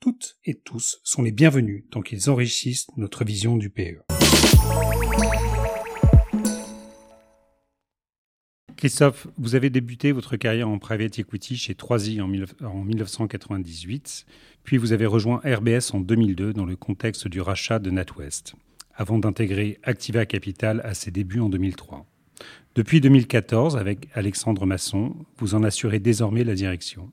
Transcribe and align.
toutes 0.00 0.38
et 0.44 0.54
tous 0.54 1.00
sont 1.02 1.22
les 1.22 1.32
bienvenus 1.32 1.84
tant 1.90 2.02
qu'ils 2.02 2.30
enrichissent 2.30 2.86
notre 2.96 3.24
vision 3.24 3.56
du 3.56 3.70
PE. 3.70 4.02
Christophe, 8.76 9.26
vous 9.36 9.56
avez 9.56 9.70
débuté 9.70 10.12
votre 10.12 10.36
carrière 10.36 10.68
en 10.68 10.78
private 10.78 11.18
equity 11.18 11.56
chez 11.56 11.74
3i 11.74 12.22
en, 12.22 12.28
1998, 12.84 14.24
puis 14.62 14.76
vous 14.76 14.92
avez 14.92 15.04
rejoint 15.04 15.40
RBS 15.44 15.92
en 15.94 16.00
2002 16.00 16.52
dans 16.52 16.64
le 16.64 16.76
contexte 16.76 17.26
du 17.26 17.40
rachat 17.40 17.80
de 17.80 17.90
NatWest, 17.90 18.54
avant 18.94 19.18
d'intégrer 19.18 19.80
Activa 19.82 20.26
Capital 20.26 20.80
à 20.84 20.94
ses 20.94 21.10
débuts 21.10 21.40
en 21.40 21.48
2003. 21.48 22.06
Depuis 22.76 23.00
2014, 23.00 23.76
avec 23.76 24.06
Alexandre 24.14 24.64
Masson, 24.64 25.16
vous 25.38 25.56
en 25.56 25.64
assurez 25.64 25.98
désormais 25.98 26.44
la 26.44 26.54
direction. 26.54 27.10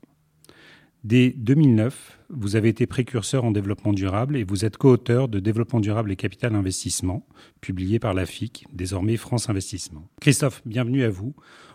Dès 1.06 1.30
2009, 1.36 2.18
vous 2.30 2.56
avez 2.56 2.68
été 2.68 2.84
précurseur 2.88 3.44
en 3.44 3.52
développement 3.52 3.92
durable 3.92 4.36
et 4.36 4.42
vous 4.42 4.64
êtes 4.64 4.76
co-auteur 4.76 5.28
de 5.28 5.38
Développement 5.38 5.78
durable 5.78 6.10
et 6.10 6.16
capital 6.16 6.56
investissement, 6.56 7.24
publié 7.60 8.00
par 8.00 8.12
la 8.12 8.26
FIC, 8.26 8.66
désormais 8.72 9.16
France 9.16 9.48
Investissement. 9.48 10.08
Christophe, 10.20 10.62
bienvenue 10.66 11.04
à 11.04 11.08
vous 11.08 11.32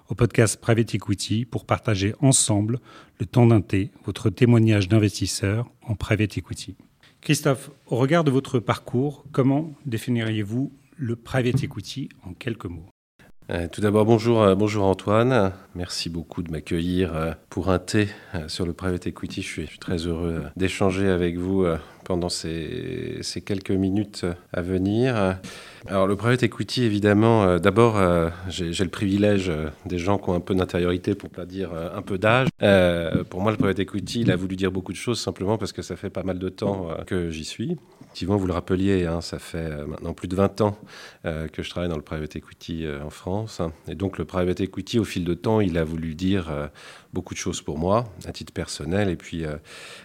au 0.09 0.16
podcast 0.16 0.59
Private 0.59 0.96
Equity 0.96 1.46
pour 1.46 1.66
partager 1.66 2.14
ensemble 2.20 2.82
le 3.22 3.26
temps 3.26 3.48
d'un 3.48 3.62
thé, 3.62 3.92
votre 4.04 4.30
témoignage 4.30 4.90
d'investisseur 4.90 5.72
en 5.84 5.96
private 5.96 6.38
equity. 6.38 6.76
Christophe, 7.22 7.72
au 7.88 7.96
regard 7.96 8.26
de 8.26 8.32
votre 8.32 8.59
parcours, 8.59 9.24
comment 9.32 9.72
définiriez-vous 9.86 10.74
le 10.98 11.16
private 11.16 11.64
equity 11.64 12.09
en 12.26 12.34
quelques 12.34 12.66
mots? 12.66 12.91
Tout 13.72 13.82
d'abord, 13.82 14.06
bonjour, 14.06 14.42
euh, 14.42 14.56
bonjour 14.56 14.86
Antoine. 14.86 15.52
Merci 15.76 16.10
beaucoup 16.10 16.42
de 16.42 16.52
m'accueillir 16.52 17.14
euh, 17.14 17.32
pour 17.50 17.70
un 17.70 17.80
thé 17.80 18.08
sur 18.48 18.66
le 18.66 18.72
private 18.72 19.08
equity. 19.08 19.42
Je 19.42 19.48
suis, 19.48 19.80
très 19.80 19.98
heureux 20.08 20.44
d'échanger 20.56 21.10
avec 21.10 21.38
vous 21.38 21.66
pendant 22.06 22.30
ces, 22.30 23.20
quelques 23.46 23.72
minutes 23.72 24.26
à 24.54 24.62
venir. 24.62 25.38
Alors 25.88 26.08
le 26.08 26.16
private 26.16 26.44
equity, 26.44 26.84
évidemment, 26.84 27.58
d'abord, 27.58 28.00
j'ai 28.48 28.84
le 28.84 28.90
privilège 28.90 29.52
des 29.86 29.98
gens 29.98 30.18
qui 30.18 30.30
ont 30.30 30.34
un 30.34 30.40
peu 30.40 30.56
d'intériorité, 30.56 31.14
pour 31.14 31.30
pas 31.30 31.46
dire 31.46 31.72
un 31.74 32.02
peu 32.02 32.18
d'âge. 32.18 32.48
pour 33.30 33.42
moi, 33.42 33.52
le 33.52 33.58
private 33.58 33.80
equity, 33.80 34.22
il 34.22 34.32
a 34.32 34.36
voulu 34.36 34.56
dire 34.56 34.72
beaucoup 34.72 34.94
de 34.94 34.98
choses 34.98 35.20
simplement 35.20 35.58
parce 35.58 35.74
que 35.74 35.82
ça 35.82 35.96
fait 35.96 36.10
pas 36.10 36.24
mal 36.24 36.40
de 36.40 36.50
temps 36.50 36.88
que 37.06 37.30
j'y 37.30 37.46
suis. 37.46 37.78
Effectivement, 38.12 38.36
vous 38.36 38.48
le 38.48 38.52
rappeliez, 38.52 39.06
hein, 39.06 39.22
ça 39.22 39.40
fait 39.40 39.58
euh, 39.58 39.86
maintenant 39.86 40.14
plus 40.14 40.28
de 40.28 40.36
20 40.36 40.59
ans 40.59 40.78
euh, 41.23 41.48
que 41.48 41.64
je 41.64 41.70
travaille 41.70 41.88
dans 41.88 41.95
le 41.95 42.02
private 42.02 42.36
equity 42.36 42.86
euh, 42.86 43.02
en 43.02 43.09
France. 43.09 43.62
Et 43.88 43.95
donc 43.95 44.18
le 44.18 44.26
private 44.26 44.59
equity, 44.59 45.00
au 45.00 45.06
fil 45.06 45.23
de 45.23 45.34
temps, 45.34 45.62
il 45.62 45.78
a 45.78 45.86
voulu 45.86 46.14
dire 46.14 46.52
beaucoup 47.14 47.34
de 47.34 47.40
choses 47.40 47.62
pour 47.62 47.78
moi, 47.78 48.03
à 48.26 48.34
titre 48.34 48.52
personnel 48.52 49.09
et 49.09 49.16
puis 49.16 49.45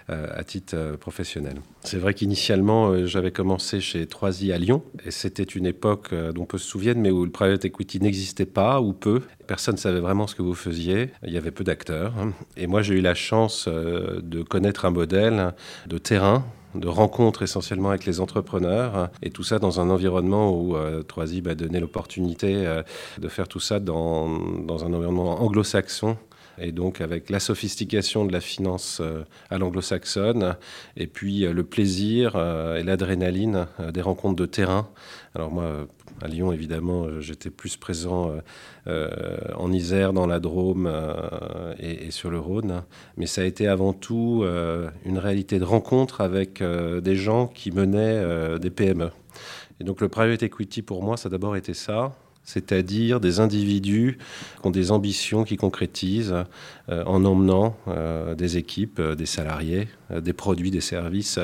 à 0.09 0.45
titre 0.45 0.97
professionnel. 1.01 1.55
C'est 1.83 1.99
vrai 1.99 2.15
qu'initialement, 2.15 3.07
j'avais 3.07 3.33
commencé 3.33 3.81
chez 3.81 4.05
3i 4.05 4.53
à 4.53 4.59
Lyon, 4.59 4.83
et 5.05 5.11
c'était 5.11 5.43
une 5.43 5.67
époque 5.67 6.15
dont 6.15 6.45
peu 6.47 6.59
se 6.59 6.67
souviennent, 6.67 7.01
mais 7.01 7.11
où 7.11 7.25
le 7.25 7.31
private 7.31 7.65
equity 7.65 8.01
n'existait 8.01 8.47
pas, 8.47 8.81
ou 8.81 8.93
peu. 8.93 9.23
Personne 9.47 9.75
ne 9.75 9.81
savait 9.81 10.01
vraiment 10.01 10.27
ce 10.27 10.35
que 10.35 10.43
vous 10.43 10.55
faisiez. 10.55 11.11
Il 11.25 11.33
y 11.33 11.37
avait 11.39 11.51
peu 11.51 11.65
d'acteurs. 11.65 12.13
Hein. 12.19 12.33
Et 12.57 12.67
moi, 12.67 12.83
j'ai 12.83 12.95
eu 12.95 13.01
la 13.01 13.15
chance 13.15 13.69
de 13.69 14.43
connaître 14.43 14.85
un 14.85 14.91
modèle 14.91 15.55
de 15.87 15.99
terrain 15.99 16.45
de 16.77 16.89
rencontres 16.89 17.43
essentiellement 17.43 17.91
avec 17.91 18.05
les 18.05 18.21
entrepreneurs, 18.21 19.11
et 19.23 19.31
tout 19.31 19.43
ça 19.43 19.59
dans 19.59 19.81
un 19.81 19.91
environnement 19.91 20.53
où 20.53 20.77
euh, 20.77 21.03
Troisib 21.03 21.49
a 21.49 21.55
donné 21.55 21.81
l'opportunité 21.81 22.67
euh, 22.67 22.83
de 23.19 23.29
faire 23.29 23.49
tout 23.49 23.61
ça 23.61 23.81
dans, 23.81 24.29
dans 24.63 24.85
un 24.85 24.93
environnement 24.93 25.43
anglo-saxon 25.43 26.17
et 26.59 26.73
donc 26.73 27.03
avec 27.03 27.29
la 27.29 27.39
sophistication 27.39 28.25
de 28.25 28.33
la 28.33 28.41
finance 28.41 28.99
euh, 29.03 29.25
à 29.51 29.59
l'anglo-saxonne, 29.59 30.57
et 30.97 31.07
puis 31.07 31.41
le 31.41 31.65
plaisir 31.65 32.35
et 32.37 32.83
l'adrénaline 32.83 33.67
des 33.93 34.01
rencontres 34.01 34.37
de 34.37 34.47
terrain. 34.47 34.89
Alors 35.35 35.51
moi, 35.51 35.87
à 36.23 36.29
Lyon, 36.29 36.53
évidemment, 36.53 37.21
j'étais 37.21 37.51
plus 37.51 37.77
présent 37.77 38.33
euh, 38.87 39.09
en 39.57 39.73
Isère, 39.73 40.13
dans 40.13 40.27
la 40.27 40.39
Drôme 40.39 40.87
euh, 40.87 41.75
et, 41.79 42.11
sur 42.11 42.31
le 42.31 42.39
Rhône. 42.39 42.85
Mais 43.17 43.27
ça 43.27 43.43
a 43.43 43.45
été 43.45 43.67
avant 43.67 43.93
tout 43.93 44.43
euh, 44.45 44.89
une 45.05 45.19
réalité 45.19 45.59
de 45.59 45.65
rencontre 45.65 46.21
avec 46.21 46.63
des 46.63 47.17
gens 47.17 47.49
qui 47.49 47.71
menaient 47.71 48.59
des 48.59 48.71
PME. 48.71 49.11
Et 49.81 49.85
donc 49.85 50.01
le 50.01 50.09
private 50.09 50.43
equity, 50.43 50.83
pour 50.83 51.03
moi, 51.03 51.17
ça 51.17 51.29
a 51.29 51.31
d'abord 51.31 51.57
été 51.57 51.75
ça 51.75 52.15
c'est-à-dire 52.47 53.21
des 53.21 53.41
individus 53.41 54.17
qui 54.61 54.67
ont 54.67 54.71
des 54.71 54.91
ambitions 54.93 55.45
qui 55.45 55.57
concrétisent 55.57 56.45
en 56.89 57.25
emmenant 57.25 57.77
des 58.39 58.57
équipes, 58.57 59.01
des 59.01 59.27
salariés, 59.27 59.89
des 60.11 60.33
produits, 60.33 60.71
des 60.71 60.81
services 60.81 61.39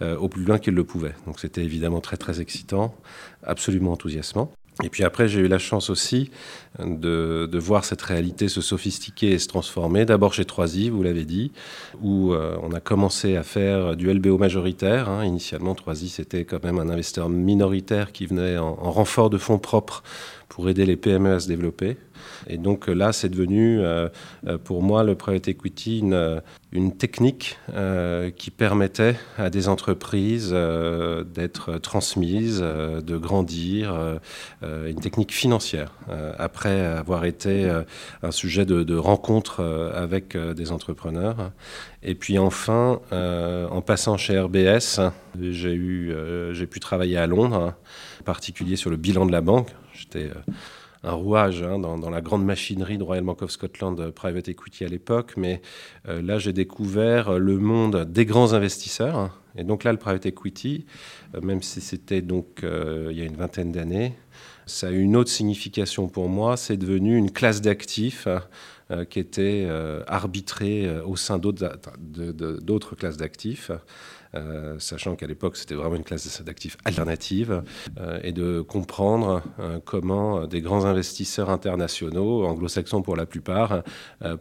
au 0.00 0.28
plus 0.28 0.42
loin 0.42 0.58
qu'ils 0.58 0.74
le 0.74 0.84
pouvaient. 0.84 1.14
Donc 1.26 1.38
c'était 1.38 1.62
évidemment 1.62 2.00
très 2.00 2.16
très 2.16 2.40
excitant, 2.40 2.96
absolument 3.44 3.92
enthousiasmant. 3.92 4.50
Et 4.82 4.88
puis 4.88 5.04
après, 5.04 5.28
j'ai 5.28 5.40
eu 5.40 5.48
la 5.48 5.58
chance 5.58 5.90
aussi 5.90 6.30
de, 6.78 7.46
de, 7.50 7.58
voir 7.58 7.84
cette 7.84 8.00
réalité 8.00 8.48
se 8.48 8.62
sophistiquer 8.62 9.32
et 9.32 9.38
se 9.38 9.46
transformer. 9.46 10.06
D'abord 10.06 10.32
chez 10.32 10.44
3i, 10.44 10.88
vous 10.88 11.02
l'avez 11.02 11.26
dit, 11.26 11.52
où 12.00 12.32
euh, 12.32 12.56
on 12.62 12.72
a 12.72 12.80
commencé 12.80 13.36
à 13.36 13.42
faire 13.42 13.96
du 13.96 14.12
LBO 14.12 14.38
majoritaire. 14.38 15.10
Hein. 15.10 15.24
Initialement, 15.24 15.74
3i, 15.74 16.08
c'était 16.08 16.44
quand 16.44 16.64
même 16.64 16.78
un 16.78 16.88
investisseur 16.88 17.28
minoritaire 17.28 18.12
qui 18.12 18.24
venait 18.24 18.56
en, 18.56 18.78
en 18.80 18.90
renfort 18.90 19.28
de 19.28 19.36
fonds 19.36 19.58
propres 19.58 20.02
pour 20.48 20.68
aider 20.70 20.86
les 20.86 20.96
PME 20.96 21.34
à 21.34 21.40
se 21.40 21.48
développer. 21.48 21.98
Et 22.46 22.58
donc 22.58 22.88
là, 22.88 23.12
c'est 23.12 23.28
devenu 23.28 23.80
euh, 23.80 24.08
euh, 24.46 24.58
pour 24.58 24.82
moi 24.82 25.04
le 25.04 25.14
private 25.14 25.48
equity 25.48 26.00
une, 26.00 26.42
une 26.72 26.96
technique 26.96 27.58
euh, 27.74 28.30
qui 28.30 28.50
permettait 28.50 29.16
à 29.38 29.50
des 29.50 29.68
entreprises 29.68 30.52
d'être 30.52 31.78
transmises, 31.78 32.60
de 32.60 33.16
grandir, 33.16 34.20
une 34.62 35.00
technique 35.00 35.32
financière, 35.32 35.92
après 36.38 36.80
avoir 36.80 37.24
été 37.24 37.70
un 38.22 38.30
sujet 38.30 38.64
de, 38.64 38.82
de 38.82 38.96
rencontre 38.96 39.62
avec 39.94 40.36
des 40.36 40.72
entrepreneurs. 40.72 41.50
Et 42.02 42.14
puis 42.14 42.38
enfin, 42.38 43.00
en 43.10 43.80
passant 43.82 44.16
chez 44.16 44.38
RBS, 44.38 45.00
j'ai 45.40 46.66
pu 46.66 46.80
travailler 46.80 47.18
à 47.18 47.26
Londres, 47.26 47.74
en 48.20 48.24
particulier 48.24 48.76
sur 48.76 48.90
le 48.90 48.96
bilan 48.96 49.26
de 49.26 49.32
la 49.32 49.40
banque. 49.40 49.68
J'étais 49.94 50.30
un 51.04 51.12
rouage 51.12 51.62
hein, 51.62 51.78
dans, 51.78 52.10
la 52.10 52.20
grande 52.20 52.44
machinerie 52.44 52.98
de 52.98 53.02
Royal 53.02 53.24
Bank 53.24 53.42
of 53.42 53.50
Scotland 53.50 53.98
euh, 53.98 54.12
Private 54.12 54.48
Equity 54.48 54.84
à 54.84 54.88
l'époque. 54.88 55.34
Mais 55.36 55.60
euh, 56.08 56.22
là, 56.22 56.38
j'ai 56.38 56.52
découvert 56.52 57.30
euh, 57.30 57.38
le 57.38 57.58
monde 57.58 58.04
des 58.10 58.24
grands 58.24 58.52
investisseurs. 58.52 59.40
Et 59.56 59.64
donc 59.64 59.84
là, 59.84 59.92
le 59.92 59.98
private 59.98 60.24
equity, 60.24 60.86
même 61.42 61.60
si 61.60 61.82
c'était 61.82 62.22
donc 62.22 62.62
il 62.62 63.14
y 63.14 63.20
a 63.20 63.24
une 63.24 63.36
vingtaine 63.36 63.70
d'années, 63.70 64.14
ça 64.64 64.86
a 64.86 64.90
eu 64.90 65.00
une 65.00 65.14
autre 65.14 65.28
signification 65.28 66.08
pour 66.08 66.30
moi. 66.30 66.56
C'est 66.56 66.78
devenu 66.78 67.18
une 67.18 67.30
classe 67.30 67.60
d'actifs 67.60 68.26
qui 69.08 69.18
était 69.18 69.68
arbitrée 70.06 71.00
au 71.00 71.16
sein 71.16 71.38
d'autres 71.38 72.96
classes 72.96 73.16
d'actifs. 73.16 73.70
Euh, 74.34 74.78
sachant 74.78 75.14
qu'à 75.14 75.26
l'époque 75.26 75.58
c'était 75.58 75.74
vraiment 75.74 75.96
une 75.96 76.04
classe 76.04 76.42
d'actifs 76.42 76.78
alternative, 76.86 77.62
euh, 77.98 78.18
et 78.22 78.32
de 78.32 78.62
comprendre 78.62 79.42
euh, 79.60 79.78
comment 79.84 80.46
des 80.46 80.62
grands 80.62 80.86
investisseurs 80.86 81.50
internationaux, 81.50 82.46
anglo-saxons 82.46 83.02
pour 83.02 83.16
la 83.16 83.26
plupart, 83.26 83.82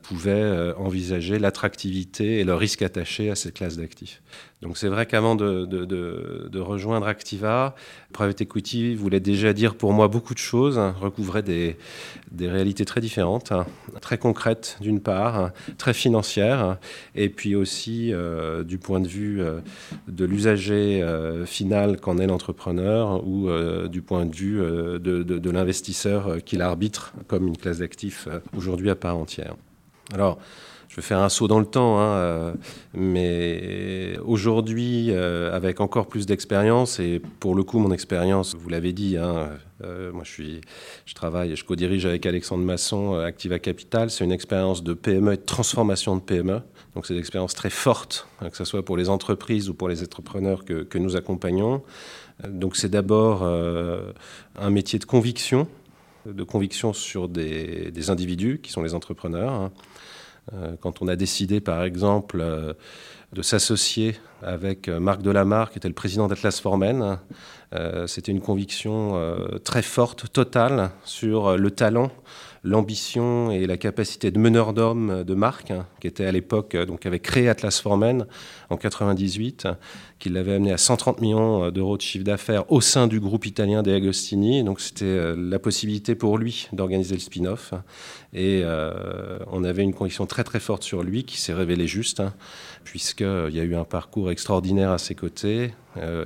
pouvaient 0.02 0.74
envisager 0.78 1.40
l'attractivité 1.40 2.40
et 2.40 2.44
le 2.44 2.54
risque 2.54 2.82
attaché 2.82 3.30
à 3.30 3.36
cette 3.36 3.56
classe 3.56 3.78
d'actifs. 3.78 4.22
Donc 4.62 4.78
c'est 4.78 4.90
vrai 4.90 5.08
qu'avant 5.08 5.36
de, 5.36 6.60
rejoindre 6.60 7.08
Activa, 7.08 7.74
Private 8.14 8.42
Equity 8.42 8.94
voulait 8.94 9.20
déjà 9.20 9.54
dire 9.54 9.74
pour 9.74 9.92
moi 9.92 10.08
beaucoup 10.08 10.36
de 10.36 10.40
choses, 10.40 10.78
hein, 10.78 10.94
recouvrait 11.00 11.42
des, 11.42 11.78
réalités 12.40 12.86
très 12.86 13.02
différentes, 13.02 13.52
hein, 13.52 13.66
très 14.02 14.20
concrètes 14.20 14.78
d'une 14.80 15.00
part, 15.00 15.40
hein, 15.40 15.52
très 15.80 15.94
financières, 15.94 16.78
et 17.16 17.30
puis 17.30 17.56
aussi 17.56 18.14
euh, 18.14 18.64
du 18.64 18.78
point 18.78 19.00
de 19.00 19.08
vue 19.08 19.42
euh, 19.42 19.62
de 20.08 20.26
l'usager 20.26 21.02
euh, 21.02 21.46
final 21.48 22.00
qu'en 22.00 22.20
est 22.20 22.28
l'entrepreneur 22.28 23.26
ou 23.28 23.50
du 23.90 24.02
point 24.02 24.26
de 24.26 24.36
vue 24.36 24.58
de, 24.58 25.50
l'investisseur 25.50 26.38
qui 26.46 26.56
l'arbitre 26.56 27.14
comme 27.28 27.48
une 27.48 27.58
classe 27.58 27.80
d'actifs 27.80 28.28
aujourd'hui 28.56 28.90
à 28.90 28.96
part 28.96 29.18
entière. 29.18 29.56
Alors, 30.14 30.38
je 30.92 30.98
vais 30.98 31.02
faire 31.02 31.20
un 31.20 31.30
saut 31.30 31.48
dans 31.48 31.60
le 31.60 31.66
temps, 31.66 32.02
hein, 32.02 32.54
mais 32.94 34.18
aujourd'hui, 34.26 35.14
avec 35.14 35.80
encore 35.80 36.08
plus 36.08 36.26
d'expérience, 36.26 37.00
et 37.00 37.22
pour 37.40 37.56
le 37.56 37.64
coup, 37.64 37.80
mon 37.80 37.94
expérience, 37.94 38.56
vous 38.56 38.68
l'avez 38.68 38.92
dit, 38.92 39.16
hein, 39.16 39.52
moi 40.12 40.24
je, 40.26 41.14
travaille, 41.14 41.56
je 41.56 41.64
co-dirige 41.64 42.06
avec 42.06 42.26
Alexandre 42.26 42.66
Masson 42.66 43.16
Activa 43.16 43.58
Capital. 43.58 44.12
C'est 44.12 44.26
une 44.26 44.34
expérience 44.34 44.84
de 44.84 44.94
PME 44.94 45.32
et 45.32 45.38
de 45.38 45.42
transformation 45.42 46.18
de 46.18 46.22
PME. 46.22 46.60
Donc 46.94 47.06
c'est 47.06 47.14
une 47.14 47.22
expérience 47.22 47.54
très 47.54 47.70
forte, 47.70 48.28
hein, 48.42 48.50
que 48.50 48.58
ce 48.58 48.66
soit 48.66 48.84
pour 48.84 48.98
les 48.98 49.08
entreprises 49.08 49.70
ou 49.70 49.74
pour 49.74 49.88
les 49.88 50.04
entrepreneurs 50.04 50.66
que, 50.66 50.98
nous 50.98 51.16
accompagnons. 51.16 51.84
Donc 52.46 52.76
c'est 52.76 52.90
d'abord 52.90 53.44
un 53.44 54.70
métier 54.70 55.00
de 55.00 55.06
conviction, 55.06 55.70
de 56.26 56.44
conviction 56.44 56.92
sur 56.92 57.30
des, 57.30 58.10
individus 58.10 58.60
qui 58.62 58.74
sont 58.74 58.84
les 58.84 58.94
entrepreneurs. 58.94 59.72
Euh, 60.54 60.76
quand 60.80 61.02
on 61.02 61.08
a 61.08 61.16
décidé, 61.16 61.62
par 61.62 61.84
exemple, 61.84 62.40
euh, 62.42 62.74
de 63.34 63.42
s'associer 63.42 64.16
avec 64.44 64.88
euh, 64.88 65.00
Marc 65.00 65.22
Delamarre, 65.22 65.72
qui 65.72 65.78
était 65.78 65.88
le 65.88 65.94
président 65.94 66.28
d'Atlas 66.28 66.60
Formen, 66.60 67.18
c'était 68.06 68.34
une 68.34 68.42
conviction 68.42 69.18
très 69.64 69.82
forte, 69.82 70.30
totale, 70.34 70.92
sur 71.06 71.58
le 71.58 71.72
talent 71.72 72.12
l'ambition 72.64 73.50
et 73.52 73.66
la 73.66 73.78
capacité 73.78 74.30
de 74.30 74.38
meneur 74.38 74.74
d'homme 74.74 75.24
de 75.24 75.34
Marc, 75.34 75.72
hein, 75.72 75.88
qui 76.00 76.08
était 76.08 76.26
à 76.26 76.32
l'époque, 76.32 76.76
donc 76.76 77.06
avait 77.06 77.20
créé 77.20 77.50
Atlas 77.50 77.80
Formen 77.80 78.28
en 78.70 78.78
98, 78.78 79.68
qui 80.20 80.30
l'avait 80.30 80.54
amené 80.54 80.72
à 80.72 80.78
130 80.78 81.20
millions 81.20 81.66
euh, 81.66 81.72
d'euros 81.72 81.98
de 81.98 82.02
chiffre 82.02 82.24
d'affaires 82.24 82.72
au 82.72 82.80
sein 82.80 83.08
du 83.08 83.20
groupe 83.20 83.48
italien 83.48 83.82
des 83.82 83.94
Agostini. 83.94 84.64
Donc 84.64 84.80
c'était 84.80 85.06
euh, 85.06 85.36
la 85.36 85.58
possibilité 85.58 86.14
pour 86.14 86.38
lui 86.38 86.68
d'organiser 86.72 87.16
le 87.16 87.20
spin-off. 87.20 87.74
Et 88.34 88.62
euh, 88.64 89.40
on 89.52 89.64
avait 89.64 89.82
une 89.82 89.94
conviction 89.94 90.28
très 90.28 90.44
très 90.44 90.60
forte 90.60 90.84
sur 90.84 91.02
lui 91.02 91.24
qui 91.24 91.42
s'est 91.42 91.54
révélée 91.54 91.88
juste, 91.88 92.20
hein, 92.20 92.34
puisqu'il 92.84 93.54
y 93.54 93.60
a 93.60 93.64
eu 93.64 93.76
un 93.76 93.84
parcours 93.84 94.32
extraordinaire 94.32 94.92
à 94.92 94.98
ses 94.98 95.16
côtés, 95.16 95.74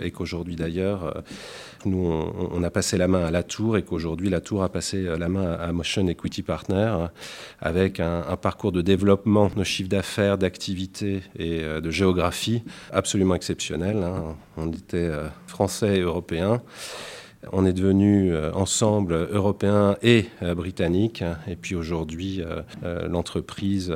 et 0.01 0.11
qu'aujourd'hui 0.11 0.55
d'ailleurs, 0.55 1.23
nous 1.85 1.97
on, 1.97 2.61
a 2.61 2.69
passé 2.69 2.97
la 2.97 3.07
main 3.07 3.25
à 3.25 3.31
la 3.31 3.41
Tour, 3.41 3.77
et 3.77 3.83
qu'aujourd'hui 3.83 4.29
la 4.29 4.39
Tour 4.39 4.61
a 4.61 4.69
passé 4.69 5.01
la 5.17 5.27
main 5.27 5.53
à 5.53 5.71
Motion 5.71 6.07
Equity 6.07 6.43
Partner, 6.43 7.07
avec 7.61 7.99
un, 7.99 8.21
parcours 8.39 8.71
de 8.71 8.81
développement 8.81 9.49
de 9.55 9.63
chiffre 9.63 9.89
d'affaires, 9.89 10.37
d'activité 10.37 11.23
et 11.39 11.61
de 11.61 11.89
géographie 11.89 12.63
absolument 12.91 13.33
exceptionnel. 13.33 14.03
Hein. 14.03 14.35
On 14.57 14.71
était 14.71 14.97
euh, 14.97 15.27
français 15.47 15.97
et 15.97 16.01
européens. 16.01 16.61
On 17.51 17.65
est 17.65 17.73
devenus 17.73 18.31
euh, 18.33 18.51
ensemble 18.53 19.13
européens 19.31 19.97
et 20.01 20.25
euh, 20.41 20.55
britanniques. 20.55 21.23
Et 21.47 21.55
puis 21.55 21.75
aujourd'hui, 21.75 22.41
l'entreprise 23.07 23.93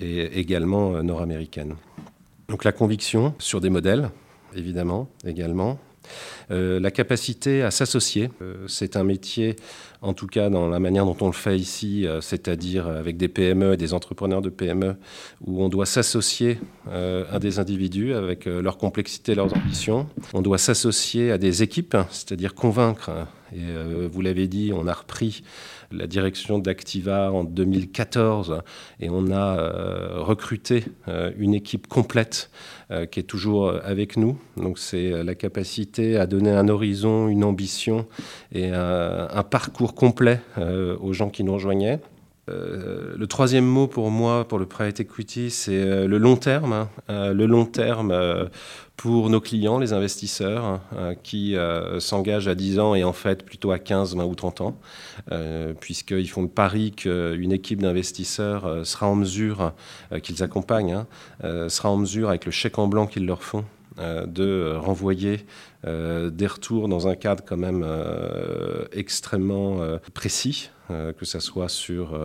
est 0.00 0.36
également 0.36 1.02
nord-américaine. 1.02 1.76
Donc 2.48 2.64
la 2.64 2.72
conviction 2.72 3.34
sur 3.38 3.60
des 3.60 3.70
modèles, 3.70 4.10
évidemment, 4.54 5.08
également. 5.24 5.78
La 6.50 6.90
capacité 6.90 7.62
à 7.62 7.70
s'associer, 7.70 8.30
c'est 8.66 8.96
un 8.96 9.04
métier 9.04 9.56
en 10.04 10.12
tout 10.12 10.26
cas 10.26 10.50
dans 10.50 10.68
la 10.68 10.78
manière 10.78 11.06
dont 11.06 11.16
on 11.22 11.26
le 11.26 11.32
fait 11.32 11.58
ici, 11.58 12.06
euh, 12.06 12.20
c'est-à-dire 12.20 12.86
avec 12.86 13.16
des 13.16 13.28
PME 13.28 13.72
et 13.72 13.76
des 13.76 13.94
entrepreneurs 13.94 14.42
de 14.42 14.50
PME, 14.50 14.96
où 15.46 15.64
on 15.64 15.68
doit 15.70 15.86
s'associer 15.86 16.60
euh, 16.88 17.24
à 17.32 17.38
des 17.38 17.58
individus 17.58 18.12
avec 18.12 18.46
euh, 18.46 18.60
leur 18.60 18.76
complexité, 18.76 19.34
leurs 19.34 19.54
ambitions. 19.56 20.06
On 20.34 20.42
doit 20.42 20.58
s'associer 20.58 21.32
à 21.32 21.38
des 21.38 21.62
équipes, 21.62 21.96
c'est-à-dire 22.10 22.54
convaincre. 22.54 23.10
Et 23.54 24.08
vous 24.10 24.20
l'avez 24.20 24.48
dit, 24.48 24.72
on 24.74 24.88
a 24.88 24.92
repris 24.92 25.44
la 25.92 26.06
direction 26.06 26.58
d'Activa 26.58 27.32
en 27.32 27.44
2014 27.44 28.62
et 29.00 29.08
on 29.10 29.30
a 29.30 29.56
recruté 30.20 30.84
une 31.36 31.54
équipe 31.54 31.86
complète 31.86 32.50
qui 33.10 33.20
est 33.20 33.24
toujours 33.24 33.72
avec 33.82 34.16
nous. 34.16 34.38
Donc 34.56 34.78
c'est 34.78 35.22
la 35.22 35.34
capacité 35.34 36.16
à 36.16 36.26
donner 36.26 36.50
un 36.50 36.68
horizon, 36.68 37.28
une 37.28 37.44
ambition 37.44 38.06
et 38.52 38.70
un 38.70 39.42
parcours 39.42 39.94
complet 39.94 40.40
euh, 40.58 40.96
aux 40.98 41.12
gens 41.12 41.30
qui 41.30 41.44
nous 41.44 41.54
rejoignaient. 41.54 42.00
Euh, 42.50 43.14
le 43.16 43.26
troisième 43.26 43.64
mot 43.64 43.86
pour 43.86 44.10
moi, 44.10 44.46
pour 44.46 44.58
le 44.58 44.66
private 44.66 45.00
equity, 45.00 45.50
c'est 45.50 45.72
euh, 45.72 46.06
le 46.06 46.18
long 46.18 46.36
terme. 46.36 46.72
Hein. 46.72 46.88
le 47.08 47.46
long 47.46 47.64
terme 47.64 48.12
pour 48.96 49.30
nos 49.30 49.40
clients, 49.40 49.78
les 49.78 49.92
investisseurs, 49.92 50.64
hein, 50.64 51.14
qui 51.22 51.56
s'engagent 51.98 52.48
à 52.48 52.54
10 52.54 52.78
ans 52.78 52.94
et 52.94 53.02
en 53.04 53.12
fait 53.12 53.44
plutôt 53.44 53.72
à 53.72 53.78
15, 53.78 54.16
20 54.16 54.24
ou 54.24 54.34
30 54.34 54.60
ans, 54.60 54.78
puisqu'ils 55.80 56.28
font 56.28 56.42
le 56.42 56.48
pari 56.48 56.92
qu'une 56.92 57.52
équipe 57.52 57.82
d'investisseurs 57.82 58.86
sera 58.86 59.08
en 59.08 59.16
mesure, 59.16 59.72
qu'ils 60.22 60.42
accompagnent, 60.42 61.04
hein, 61.42 61.68
sera 61.68 61.90
en 61.90 61.96
mesure, 61.96 62.28
avec 62.28 62.46
le 62.46 62.52
chèque 62.52 62.78
en 62.78 62.86
blanc 62.86 63.06
qu'ils 63.06 63.26
leur 63.26 63.42
font, 63.42 63.64
de 63.98 64.76
renvoyer 64.76 65.44
euh, 65.86 66.30
des 66.30 66.46
retours 66.46 66.88
dans 66.88 67.08
un 67.08 67.14
cadre 67.14 67.44
quand 67.46 67.58
même 67.58 67.84
euh, 67.84 68.86
extrêmement 68.92 69.82
euh, 69.82 69.98
précis, 70.14 70.70
que 70.88 71.24
ce 71.24 71.40
soit 71.40 71.68
sur 71.68 72.18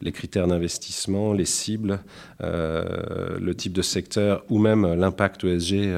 les 0.00 0.12
critères 0.12 0.46
d'investissement, 0.46 1.32
les 1.32 1.44
cibles, 1.44 2.00
le 2.40 3.52
type 3.52 3.72
de 3.72 3.82
secteur 3.82 4.44
ou 4.50 4.58
même 4.58 4.94
l'impact 4.94 5.44
ESG 5.44 5.90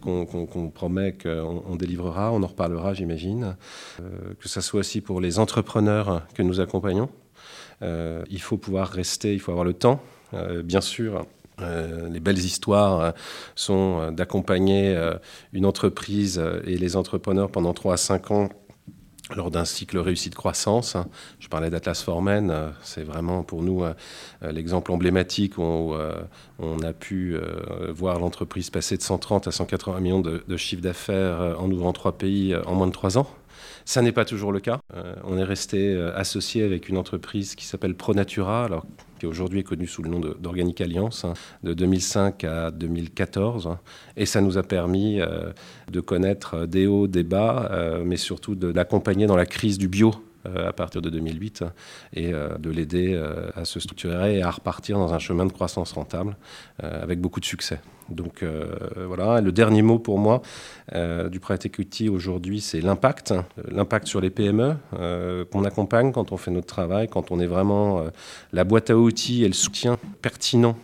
qu'on 0.00 0.72
promet 0.74 1.12
qu'on 1.12 1.76
délivrera. 1.76 2.32
On 2.32 2.42
en 2.42 2.46
reparlera, 2.46 2.94
j'imagine. 2.94 3.56
que 3.98 4.48
ce 4.48 4.60
soit 4.60 4.80
aussi 4.80 5.00
pour 5.00 5.20
les 5.20 5.38
entrepreneurs 5.38 6.26
que 6.34 6.42
nous 6.42 6.60
accompagnons. 6.60 7.08
il 7.82 8.40
faut 8.40 8.58
pouvoir 8.58 8.88
rester, 8.88 9.32
il 9.32 9.40
faut 9.40 9.52
avoir 9.52 9.64
le 9.64 9.74
temps, 9.74 10.02
bien 10.64 10.80
sûr 10.80 11.24
euh, 11.62 12.08
les 12.08 12.20
belles 12.20 12.38
histoires 12.38 13.00
euh, 13.00 13.10
sont 13.54 14.00
euh, 14.00 14.10
d'accompagner 14.10 14.96
une 15.52 15.66
entreprise 15.66 16.42
et 16.64 16.76
les 16.76 16.96
entrepreneurs 16.96 17.50
pendant 17.50 17.72
3 17.72 17.94
à 17.94 17.96
5 17.96 18.30
ans 18.30 18.48
lors 19.36 19.50
d'un 19.50 19.64
cycle 19.64 19.98
réussi 19.98 20.30
de 20.30 20.34
croissance. 20.34 20.96
Je 21.38 21.48
parlais 21.48 21.70
d'Atlas 21.70 22.02
Formen, 22.02 22.72
c'est 22.82 23.04
vraiment 23.04 23.42
pour 23.42 23.62
nous 23.62 23.84
l'exemple 24.42 24.92
emblématique 24.92 25.58
où 25.58 25.94
on 26.58 26.82
a 26.82 26.92
pu 26.92 27.36
voir 27.88 28.18
l'entreprise 28.18 28.70
passer 28.70 28.96
de 28.96 29.02
130 29.02 29.48
à 29.48 29.52
180 29.52 30.00
millions 30.00 30.20
de, 30.20 30.42
de 30.46 30.56
chiffre 30.56 30.82
d'affaires 30.82 31.56
en 31.58 31.70
ouvrant 31.70 31.92
trois 31.92 32.16
pays 32.18 32.54
en 32.66 32.74
moins 32.74 32.86
de 32.86 32.92
trois 32.92 33.18
ans. 33.18 33.28
Ça 33.84 34.02
n'est 34.02 34.12
pas 34.12 34.24
toujours 34.24 34.52
le 34.52 34.60
cas. 34.60 34.80
on 35.24 35.38
est 35.38 35.44
resté 35.44 35.96
associé 36.14 36.64
avec 36.64 36.88
une 36.88 36.98
entreprise 36.98 37.54
qui 37.54 37.66
s'appelle 37.66 37.94
Pronatura, 37.94 38.64
alors 38.64 38.84
qui 39.20 39.26
aujourd'hui 39.26 39.60
est 39.60 39.64
connu 39.64 39.86
sous 39.86 40.02
le 40.02 40.08
nom 40.08 40.18
d'Organic 40.18 40.80
Alliance, 40.80 41.24
hein, 41.24 41.34
de 41.62 41.74
2005 41.74 42.42
à 42.44 42.70
2014. 42.70 43.76
Et 44.16 44.24
ça 44.24 44.40
nous 44.40 44.56
a 44.56 44.62
permis 44.62 45.20
euh, 45.20 45.52
de 45.92 46.00
connaître 46.00 46.66
des 46.66 46.86
hauts, 46.86 47.06
des 47.06 47.22
bas, 47.22 47.68
euh, 47.70 48.02
mais 48.04 48.16
surtout 48.16 48.54
de 48.54 48.68
l'accompagner 48.68 49.26
dans 49.26 49.36
la 49.36 49.46
crise 49.46 49.76
du 49.76 49.88
bio 49.88 50.12
à 50.44 50.72
partir 50.72 51.02
de 51.02 51.10
2008 51.10 51.64
et 52.14 52.32
de 52.32 52.70
l'aider 52.70 53.20
à 53.54 53.64
se 53.64 53.80
structurer 53.80 54.38
et 54.38 54.42
à 54.42 54.50
repartir 54.50 54.98
dans 54.98 55.14
un 55.14 55.18
chemin 55.18 55.46
de 55.46 55.52
croissance 55.52 55.92
rentable 55.92 56.36
avec 56.78 57.20
beaucoup 57.20 57.40
de 57.40 57.44
succès. 57.44 57.80
Donc 58.08 58.44
voilà, 58.96 59.40
le 59.40 59.52
dernier 59.52 59.82
mot 59.82 59.98
pour 59.98 60.18
moi 60.18 60.42
du 60.94 61.40
private 61.40 61.66
equity 61.66 62.08
aujourd'hui, 62.08 62.60
c'est 62.60 62.80
l'impact, 62.80 63.34
l'impact 63.70 64.06
sur 64.06 64.20
les 64.20 64.30
PME 64.30 64.76
qu'on 65.50 65.64
accompagne 65.64 66.12
quand 66.12 66.32
on 66.32 66.36
fait 66.36 66.50
notre 66.50 66.66
travail, 66.66 67.08
quand 67.08 67.30
on 67.30 67.40
est 67.40 67.46
vraiment 67.46 68.04
la 68.52 68.64
boîte 68.64 68.90
à 68.90 68.96
outils 68.96 69.44
et 69.44 69.48
le 69.48 69.54
soutien 69.54 69.98
pertinent 70.22 70.76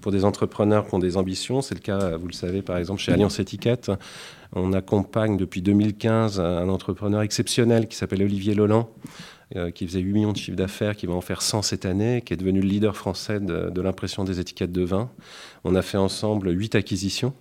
pour 0.00 0.12
des 0.12 0.24
entrepreneurs 0.24 0.86
qui 0.86 0.94
ont 0.94 0.98
des 0.98 1.16
ambitions. 1.16 1.62
C'est 1.62 1.74
le 1.74 1.80
cas, 1.80 2.16
vous 2.16 2.26
le 2.26 2.32
savez, 2.32 2.62
par 2.62 2.76
exemple, 2.76 3.00
chez 3.00 3.12
Alliance 3.12 3.38
Étiquette. 3.38 3.90
On 4.52 4.72
accompagne 4.72 5.36
depuis 5.36 5.62
2015 5.62 6.40
un 6.40 6.68
entrepreneur 6.68 7.22
exceptionnel 7.22 7.86
qui 7.86 7.96
s'appelle 7.96 8.22
Olivier 8.22 8.54
Loland, 8.54 8.90
euh, 9.56 9.70
qui 9.70 9.86
faisait 9.86 10.00
8 10.00 10.12
millions 10.12 10.32
de 10.32 10.36
chiffre 10.36 10.56
d'affaires, 10.56 10.96
qui 10.96 11.06
va 11.06 11.14
en 11.14 11.20
faire 11.20 11.42
100 11.42 11.62
cette 11.62 11.86
année, 11.86 12.22
qui 12.22 12.32
est 12.34 12.36
devenu 12.36 12.60
le 12.60 12.68
leader 12.68 12.96
français 12.96 13.38
de, 13.40 13.80
l'impression 13.80 14.24
des 14.24 14.40
étiquettes 14.40 14.72
de 14.72 14.82
vin. 14.82 15.10
On 15.64 15.74
a 15.74 15.82
fait 15.82 15.98
ensemble 15.98 16.50
8 16.50 16.74
acquisitions. 16.74 17.32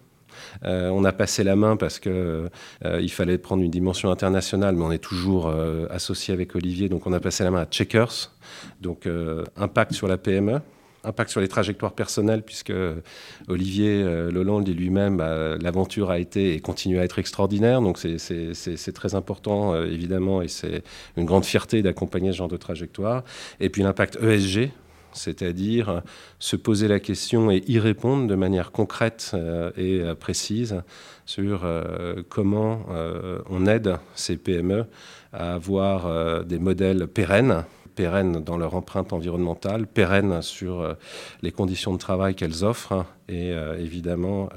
Euh, 0.63 0.89
on 0.89 1.03
a 1.03 1.11
passé 1.11 1.43
la 1.43 1.55
main 1.55 1.77
parce 1.77 1.99
qu'il 1.99 2.11
euh, 2.11 3.07
fallait 3.09 3.37
prendre 3.37 3.61
une 3.61 3.71
dimension 3.71 4.11
internationale, 4.11 4.75
mais 4.75 4.83
on 4.85 4.91
est 4.91 5.03
toujours 5.03 5.53
associé 5.89 6.33
avec 6.33 6.55
Olivier, 6.55 6.89
donc 6.89 7.07
on 7.07 7.13
a 7.13 7.19
passé 7.19 7.43
la 7.43 7.51
main 7.51 7.61
à 7.61 7.65
Checkers, 7.65 8.31
donc 8.81 9.07
impact 9.57 9.93
sur 9.93 10.07
la 10.07 10.17
PME, 10.17 10.61
impact 11.03 11.31
sur 11.31 11.41
les 11.41 11.47
trajectoires 11.47 11.93
personnelles, 11.93 12.43
puisque 12.43 12.73
Olivier 13.47 14.03
euh, 14.03 14.31
Leland 14.31 14.61
dit 14.61 14.73
lui-même, 14.73 15.17
bah, 15.17 15.57
l'aventure 15.57 16.11
a 16.11 16.19
été 16.19 16.53
et 16.53 16.59
continue 16.59 16.99
à 16.99 17.03
être 17.03 17.19
extraordinaire. 17.19 17.81
Donc 17.81 17.97
c'est 17.97 18.93
très 18.93 19.15
important, 19.15 19.73
euh, 19.73 19.85
évidemment, 19.85 20.41
et 20.41 20.47
c'est 20.47 20.83
une 21.17 21.25
grande 21.25 21.45
fierté 21.45 21.81
d'accompagner 21.81 22.31
ce 22.31 22.37
genre 22.37 22.47
de 22.47 22.57
trajectoire. 22.57 23.23
Et 23.59 23.69
puis 23.69 23.83
l'impact 23.83 24.17
ESG, 24.21 24.71
c'est-à-dire 25.13 26.03
se 26.37 26.55
poser 26.55 26.87
la 26.87 26.99
question 26.99 27.49
et 27.49 27.63
y 27.67 27.79
répondre 27.79 28.27
de 28.27 28.35
manière 28.35 28.71
concrète 28.71 29.31
euh, 29.33 29.71
et 29.75 30.03
précise 30.15 30.81
sur 31.25 31.61
comment 32.27 32.85
on 33.47 33.67
aide 33.67 33.97
ces 34.15 34.35
PME 34.35 34.85
à 35.31 35.53
avoir 35.53 36.43
des 36.43 36.57
modèles 36.57 37.05
pérennes 37.05 37.65
pérennes 37.99 38.41
dans 38.45 38.55
leur 38.55 38.75
empreinte 38.75 39.11
environnementale, 39.11 39.85
pérennes 39.85 40.41
sur 40.41 40.95
les 41.41 41.51
conditions 41.51 41.91
de 41.91 41.97
travail 41.97 42.33
qu'elles 42.33 42.63
offrent 42.63 42.93
hein, 42.93 43.05
et 43.27 43.51
évidemment 43.77 44.47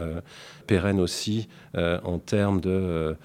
pérennes 0.69 1.01
aussi 1.01 1.49
en 1.75 2.19
termes 2.19 2.61
de 2.61 3.17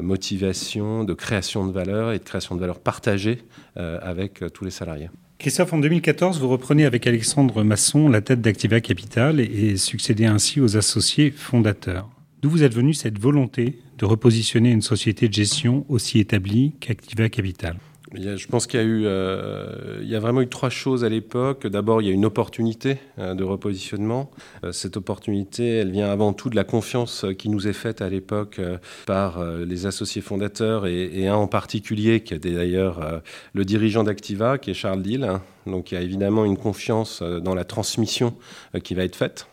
motivation, 0.00 1.04
de 1.04 1.12
création 1.12 1.66
de 1.66 1.72
valeur 1.72 2.12
et 2.12 2.18
de 2.18 2.24
création 2.24 2.54
de 2.54 2.60
valeur 2.60 2.78
partagée 2.78 3.42
avec 3.74 4.42
tous 4.54 4.64
les 4.64 4.70
salariés. 4.70 5.10
Christophe, 5.38 5.74
en 5.74 5.78
2014, 5.78 6.40
vous 6.40 6.48
reprenez 6.48 6.86
avec 6.86 7.06
Alexandre 7.06 7.62
Masson 7.62 8.08
la 8.08 8.22
tête 8.22 8.40
d'Activa 8.40 8.80
Capital 8.80 9.40
et 9.40 9.76
succédez 9.76 10.24
ainsi 10.24 10.58
aux 10.58 10.78
associés 10.78 11.30
fondateurs. 11.30 12.08
D'où 12.40 12.48
vous 12.48 12.62
êtes 12.62 12.74
venu 12.74 12.94
cette 12.94 13.18
volonté 13.18 13.78
de 13.98 14.06
repositionner 14.06 14.70
une 14.70 14.80
société 14.80 15.28
de 15.28 15.34
gestion 15.34 15.84
aussi 15.90 16.18
établie 16.18 16.72
qu'Activa 16.80 17.28
Capital? 17.28 17.76
Je 18.14 18.46
pense 18.46 18.66
qu'il 18.66 18.78
y 18.78 18.82
a 18.82 18.86
eu, 18.86 19.02
euh, 19.06 19.98
il 20.00 20.08
y 20.08 20.14
a 20.14 20.20
vraiment 20.20 20.40
eu 20.40 20.48
trois 20.48 20.70
choses 20.70 21.04
à 21.04 21.08
l'époque. 21.08 21.66
D'abord, 21.66 22.02
il 22.02 22.08
y 22.08 22.10
a 22.10 22.14
une 22.14 22.24
opportunité 22.24 22.98
euh, 23.18 23.34
de 23.34 23.42
repositionnement. 23.42 24.30
Euh, 24.64 24.72
cette 24.72 24.96
opportunité, 24.96 25.78
elle 25.78 25.90
vient 25.90 26.08
avant 26.08 26.32
tout 26.32 26.48
de 26.48 26.56
la 26.56 26.64
confiance 26.64 27.26
qui 27.38 27.48
nous 27.48 27.66
est 27.66 27.72
faite 27.72 28.02
à 28.02 28.08
l'époque 28.08 28.60
par 29.06 29.44
les 29.44 29.86
associés 29.86 30.22
fondateurs 30.22 30.86
et, 30.86 31.10
et, 31.12 31.28
un 31.28 31.36
en 31.36 31.46
particulier 31.46 32.20
qui 32.20 32.34
était 32.34 32.52
d'ailleurs 32.52 33.22
le 33.52 33.64
dirigeant 33.64 34.04
d'Activa, 34.04 34.58
qui 34.58 34.70
est 34.70 34.74
Charles 34.74 35.02
Dill. 35.02 35.28
Donc, 35.66 35.90
il 35.90 35.96
y 35.96 35.98
a 35.98 36.00
évidemment 36.00 36.44
une 36.44 36.56
confiance 36.56 37.22
dans 37.22 37.54
la 37.54 37.64
transmission 37.64 38.34
qui 38.82 38.94
va 38.94 39.04
être 39.04 39.16
faite. 39.16 39.46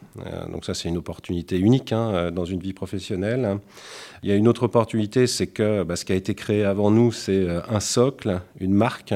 Donc, 0.51 0.65
ça, 0.65 0.73
c'est 0.73 0.89
une 0.89 0.97
opportunité 0.97 1.57
unique 1.57 1.91
hein, 1.91 2.31
dans 2.31 2.45
une 2.45 2.59
vie 2.59 2.73
professionnelle. 2.73 3.59
Il 4.23 4.29
y 4.29 4.31
a 4.31 4.35
une 4.35 4.47
autre 4.47 4.63
opportunité, 4.63 5.27
c'est 5.27 5.47
que 5.47 5.83
bah, 5.83 5.97
ce 5.97 6.05
qui 6.05 6.13
a 6.13 6.15
été 6.15 6.33
créé 6.33 6.63
avant 6.63 6.91
nous, 6.91 7.11
c'est 7.11 7.31
euh, 7.31 7.59
un 7.67 7.81
socle, 7.81 8.39
une 8.59 8.73
marque, 8.73 9.13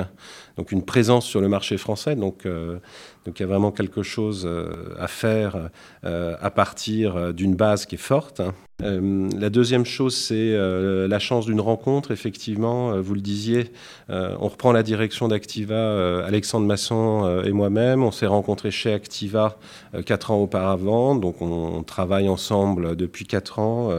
donc 0.57 0.71
une 0.71 0.83
présence 0.83 1.25
sur 1.25 1.41
le 1.41 1.47
marché 1.47 1.77
français. 1.77 2.15
Donc, 2.15 2.45
euh, 2.45 2.79
il 3.25 3.39
y 3.39 3.43
a 3.43 3.45
vraiment 3.45 3.71
quelque 3.71 4.03
chose 4.03 4.45
euh, 4.45 4.95
à 4.99 5.07
faire 5.07 5.69
à 6.03 6.49
partir 6.51 7.33
d'une 7.33 7.55
base 7.55 7.85
qui 7.85 7.95
est 7.95 7.99
forte. 7.99 8.41
Euh, 8.83 9.27
la 9.35 9.49
deuxième 9.49 9.85
chose, 9.85 10.15
c'est 10.15 10.35
euh, 10.35 11.07
la 11.07 11.17
chance 11.17 11.47
d'une 11.47 11.59
rencontre. 11.59 12.11
Effectivement, 12.11 12.91
euh, 12.91 13.01
vous 13.01 13.15
le 13.15 13.21
disiez, 13.21 13.71
on 14.09 14.47
reprend 14.47 14.71
la 14.71 14.83
direction 14.83 15.27
d'Activa, 15.27 16.23
Alexandre 16.25 16.65
Masson 16.65 17.41
et 17.43 17.51
moi-même. 17.51 18.03
On 18.03 18.11
s'est 18.11 18.27
rencontrés 18.27 18.71
chez 18.71 18.93
Activa 18.93 19.57
quatre 20.05 20.31
ans 20.31 20.37
auparavant. 20.37 21.15
Donc, 21.15 21.41
on, 21.41 21.83
travaille 21.83 22.29
ensemble 22.29 22.95
depuis 22.95 23.25
quatre 23.25 23.59
ans, 23.59 23.89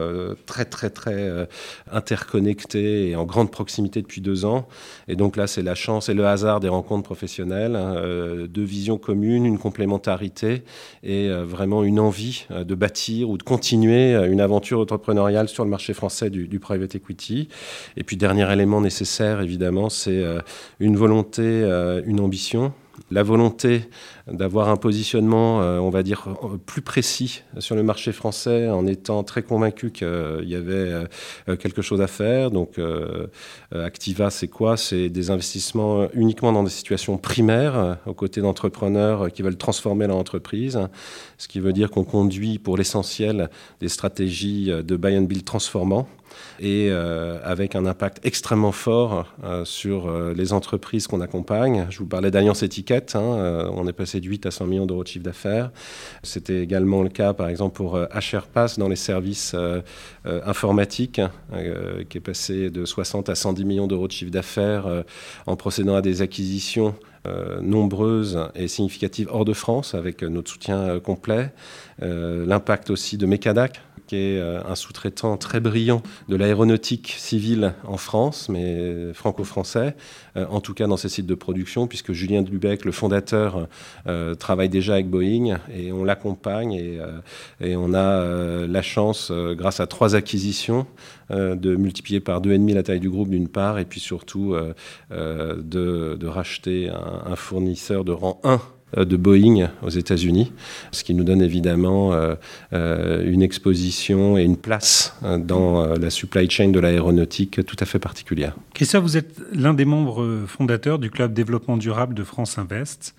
très, 0.46 0.64
très, 0.64 0.90
très 0.90 1.48
interconnectés 1.90 3.10
et 3.10 3.16
en 3.16 3.24
grande 3.24 3.50
proximité 3.50 4.02
depuis 4.02 4.20
deux 4.20 4.44
ans. 4.44 4.68
Et 5.08 5.16
donc 5.16 5.36
là, 5.36 5.46
c'est 5.46 5.62
la 5.62 5.74
chance 5.74 6.08
et 6.08 6.14
le 6.14 6.26
hasard 6.26 6.47
des 6.60 6.68
rencontres 6.68 7.04
professionnelles, 7.04 7.76
hein, 7.76 7.94
deux 8.48 8.64
visions 8.64 8.98
communes, 8.98 9.44
une 9.44 9.58
complémentarité 9.58 10.62
et 11.02 11.28
vraiment 11.30 11.84
une 11.84 12.00
envie 12.00 12.46
de 12.50 12.74
bâtir 12.74 13.30
ou 13.30 13.38
de 13.38 13.42
continuer 13.42 14.14
une 14.26 14.40
aventure 14.40 14.80
entrepreneuriale 14.80 15.48
sur 15.48 15.64
le 15.64 15.70
marché 15.70 15.92
français 15.92 16.30
du, 16.30 16.58
private 16.58 16.94
equity. 16.94 17.48
Et 17.96 18.04
puis, 18.04 18.16
dernier 18.16 18.50
élément 18.52 18.80
nécessaire, 18.80 19.40
évidemment, 19.40 19.88
c'est 19.88 20.22
euh, 20.22 20.40
une 20.80 20.96
volonté, 20.96 21.42
euh, 21.42 22.02
une 22.06 22.20
ambition 22.20 22.72
la 23.10 23.22
volonté 23.22 23.88
d'avoir 24.30 24.68
un 24.68 24.76
positionnement, 24.76 25.62
euh, 25.62 25.78
on 25.78 25.90
va 25.90 26.02
dire, 26.02 26.28
plus 26.66 26.82
précis 26.82 27.42
sur 27.58 27.74
le 27.74 27.82
marché 27.82 28.12
français 28.12 28.68
en 28.68 28.86
étant 28.86 29.22
très 29.22 29.42
convaincu 29.42 29.90
qu'il 29.90 30.44
y 30.44 30.54
avait 30.54 30.92
quelque 31.58 31.82
chose 31.82 32.00
à 32.00 32.06
faire. 32.06 32.50
Donc, 32.50 32.80
Activa, 33.72 34.30
c'est 34.30 34.48
quoi? 34.48 34.76
C'est 34.76 35.08
des 35.08 35.30
investissements 35.30 36.08
uniquement 36.12 36.52
dans 36.52 36.62
des 36.62 36.70
situations 36.70 37.18
primaires, 37.18 37.98
aux 38.06 38.14
côtés 38.14 38.40
d'entrepreneurs 38.40 39.30
qui 39.32 39.42
veulent 39.42 39.56
transformer 39.56 40.06
leur 40.06 40.16
entreprise, 40.16 40.78
ce 41.38 41.48
qui 41.48 41.60
veut 41.60 41.72
dire 41.72 41.90
qu'on 41.90 42.04
conduit 42.04 42.58
pour 42.58 42.76
l'essentiel 42.76 43.48
des 43.80 43.88
stratégies 43.88 44.66
de 44.66 44.96
buy 44.96 45.16
and 45.16 45.22
build 45.22 45.44
transformant 45.44 46.08
et 46.60 46.88
euh, 46.90 47.38
avec 47.42 47.74
un 47.74 47.86
impact 47.86 48.24
extrêmement 48.24 48.72
fort 48.72 49.26
euh, 49.44 49.64
sur 49.64 50.08
euh, 50.08 50.34
les 50.36 50.52
entreprises 50.52 51.06
qu'on 51.06 51.20
accompagne. 51.20 51.86
Je 51.90 51.98
vous 51.98 52.06
parlais 52.06 52.30
d'Alliance 52.30 52.62
Étiquette, 52.62 53.14
hein, 53.16 53.68
on 53.72 53.86
est 53.86 53.92
passé 53.92 54.20
de 54.20 54.26
8 54.26 54.46
à 54.46 54.50
100 54.50 54.66
millions 54.66 54.86
d'euros 54.86 55.02
de 55.02 55.08
chiffre 55.08 55.24
d'affaires. 55.24 55.70
C'était 56.22 56.62
également 56.62 57.02
le 57.02 57.08
cas, 57.08 57.32
par 57.32 57.48
exemple, 57.48 57.76
pour 57.76 57.98
HRPass 57.98 58.78
dans 58.78 58.88
les 58.88 58.96
services 58.96 59.54
informatiques, 60.24 61.20
qui 62.08 62.18
est 62.18 62.22
passé 62.22 62.70
de 62.70 62.84
60 62.84 63.28
à 63.28 63.34
110 63.34 63.64
millions 63.64 63.86
d'euros 63.86 64.06
de 64.06 64.12
chiffre 64.12 64.30
d'affaires 64.30 64.86
en 65.46 65.56
procédant 65.56 65.94
à 65.94 66.02
des 66.02 66.22
acquisitions 66.22 66.94
nombreuses 67.60 68.38
et 68.54 68.68
significatives 68.68 69.28
hors 69.30 69.44
de 69.44 69.52
France 69.52 69.94
avec 69.94 70.22
notre 70.22 70.50
soutien 70.50 70.98
complet. 71.00 71.52
L'impact 72.00 72.90
aussi 72.90 73.16
de 73.16 73.26
Mecadac, 73.26 73.80
qui 74.08 74.16
est 74.16 74.38
euh, 74.38 74.60
un 74.66 74.74
sous-traitant 74.74 75.36
très 75.36 75.60
brillant 75.60 76.02
de 76.28 76.34
l'aéronautique 76.34 77.14
civile 77.16 77.74
en 77.84 77.96
France, 77.96 78.48
mais 78.48 79.12
franco-français, 79.12 79.94
euh, 80.36 80.46
en 80.50 80.60
tout 80.60 80.74
cas 80.74 80.86
dans 80.86 80.96
ses 80.96 81.08
sites 81.08 81.26
de 81.26 81.34
production, 81.34 81.86
puisque 81.86 82.12
Julien 82.12 82.42
Dubec, 82.42 82.84
le 82.84 82.92
fondateur, 82.92 83.68
euh, 84.06 84.34
travaille 84.34 84.70
déjà 84.70 84.94
avec 84.94 85.08
Boeing 85.08 85.58
et 85.72 85.92
on 85.92 86.02
l'accompagne 86.02 86.72
et, 86.72 87.76
on 87.76 87.94
a 87.94 88.66
la 88.66 88.82
chance, 88.82 89.30
grâce 89.30 89.80
à 89.80 89.86
trois 89.86 90.14
acquisitions, 90.14 90.86
de 91.30 91.76
multiplier 91.76 92.20
par 92.20 92.40
deux 92.40 92.52
et 92.52 92.58
demi 92.58 92.72
la 92.72 92.82
taille 92.82 93.00
du 93.00 93.10
groupe 93.10 93.28
d'une 93.28 93.48
part, 93.48 93.78
et 93.78 93.84
puis 93.84 94.00
surtout 94.00 94.56
de, 95.10 96.26
racheter 96.26 96.88
un, 96.88 97.32
un 97.32 97.36
fournisseur 97.36 98.04
de 98.04 98.12
rang 98.12 98.40
1 98.42 98.54
euh, 98.54 98.56
de 98.96 99.16
Boeing 99.16 99.70
aux 99.82 99.88
États-Unis, 99.88 100.52
ce 100.92 101.04
qui 101.04 101.14
nous 101.14 101.24
donne 101.24 101.42
évidemment 101.42 102.12
euh, 102.12 102.34
euh, 102.72 103.30
une 103.30 103.42
exposition 103.42 104.38
et 104.38 104.42
une 104.42 104.56
place 104.56 105.14
dans 105.22 105.86
la 105.86 106.10
supply 106.10 106.48
chain 106.48 106.68
de 106.68 106.80
l'aéronautique 106.80 107.64
tout 107.64 107.76
à 107.80 107.84
fait 107.84 107.98
particulière. 107.98 108.56
Christophe, 108.74 109.02
vous 109.02 109.16
êtes 109.16 109.40
l'un 109.52 109.74
des 109.74 109.84
membres 109.84 110.44
fondateurs 110.46 110.98
du 110.98 111.10
Club 111.10 111.32
Développement 111.32 111.76
Durable 111.76 112.14
de 112.14 112.24
France 112.24 112.58
Invest, 112.58 113.14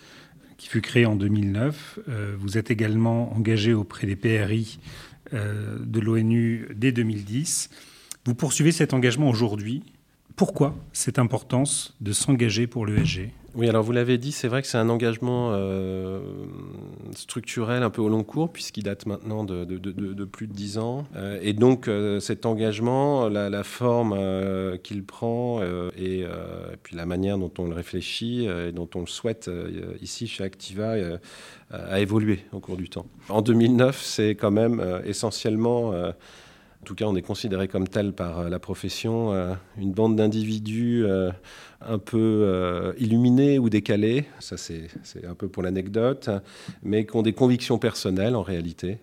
qui 0.58 0.68
fut 0.68 0.82
créé 0.82 1.06
en 1.06 1.16
2009. 1.16 2.00
Vous 2.40 2.58
êtes 2.58 2.72
également 2.72 3.36
engagé 3.36 3.74
auprès 3.74 4.08
des 4.08 4.16
PRI 4.16 4.80
de 5.32 6.00
l'ONU 6.00 6.68
dès 6.76 6.92
2010. 6.92 7.70
Vous 8.26 8.36
poursuivez 8.36 8.72
cet 8.72 8.94
engagement 8.94 9.30
aujourd'hui. 9.30 9.84
Pourquoi 10.40 10.74
cette 10.94 11.20
importance 11.20 11.94
de 12.00 12.14
s'engager 12.14 12.66
pour 12.66 12.86
l'ESG 12.86 13.32
oui, 13.56 13.68
alors 13.68 13.84
vous 13.84 13.92
l'avez 13.92 14.18
dit, 14.20 14.32
c'est 14.32 14.48
vrai 14.48 14.62
que 14.62 14.70
c'est 14.70 14.78
un 14.78 14.88
engagement 14.88 15.50
euh, 15.52 16.22
structurel 17.14 17.82
un 17.82 17.90
peu 17.90 18.02
au 18.02 18.08
long 18.08 18.24
cours, 18.24 18.54
puisqu'il 18.54 18.84
date 18.84 19.06
maintenant 19.08 19.44
de, 19.44 19.66
plus 20.26 20.48
de 20.48 20.54
dix 20.54 20.78
ans. 20.78 21.04
Euh, 21.16 21.40
et 21.42 21.52
donc 21.54 21.88
euh, 21.88 22.20
cet 22.22 22.46
engagement, 22.46 23.28
la, 23.28 23.64
forme 23.64 24.16
qu'il 24.84 25.04
prend 25.04 25.62
et, 25.98 26.26
puis 26.84 26.96
la 26.96 27.06
manière 27.06 27.38
dont 27.38 27.52
on 27.58 27.68
le 27.68 27.74
réfléchit 27.74 28.46
et 28.46 28.72
dont 28.72 28.90
on 28.96 29.02
le 29.02 29.08
souhaite 29.08 29.50
ici 30.00 30.28
chez 30.28 30.44
Activa 30.46 30.94
a 31.72 32.00
évolué 32.00 32.46
au 32.54 32.60
cours 32.60 32.78
du 32.78 32.88
temps. 32.88 33.08
En 33.28 33.42
2009, 33.42 34.02
c'est 34.02 34.36
quand 34.36 34.52
même 34.52 35.02
essentiellement... 35.04 35.92
En 36.82 36.86
tout 36.86 36.96
cas, 36.96 37.06
on 37.06 37.16
est 37.16 37.22
considéré 37.22 37.68
comme 37.68 37.88
tel 37.88 38.14
par 38.14 38.50
la 38.50 38.60
profession, 38.60 39.34
une 39.78 39.92
bande 39.92 40.16
d'individus 40.16 41.06
un 41.82 41.98
peu 41.98 42.18
euh, 42.18 42.94
illuminés 42.98 43.60
ou 43.60 43.70
décalés, 43.70 44.26
ça 44.40 44.58
c'est 44.58 44.90
un 45.26 45.36
peu 45.36 45.48
pour 45.48 45.64
l'anecdote, 45.64 46.30
mais 46.84 47.06
qui 47.06 47.16
ont 47.16 47.22
des 47.22 47.34
convictions 47.34 47.78
personnelles 47.78 48.36
en 48.36 48.44
réalité, 48.44 49.00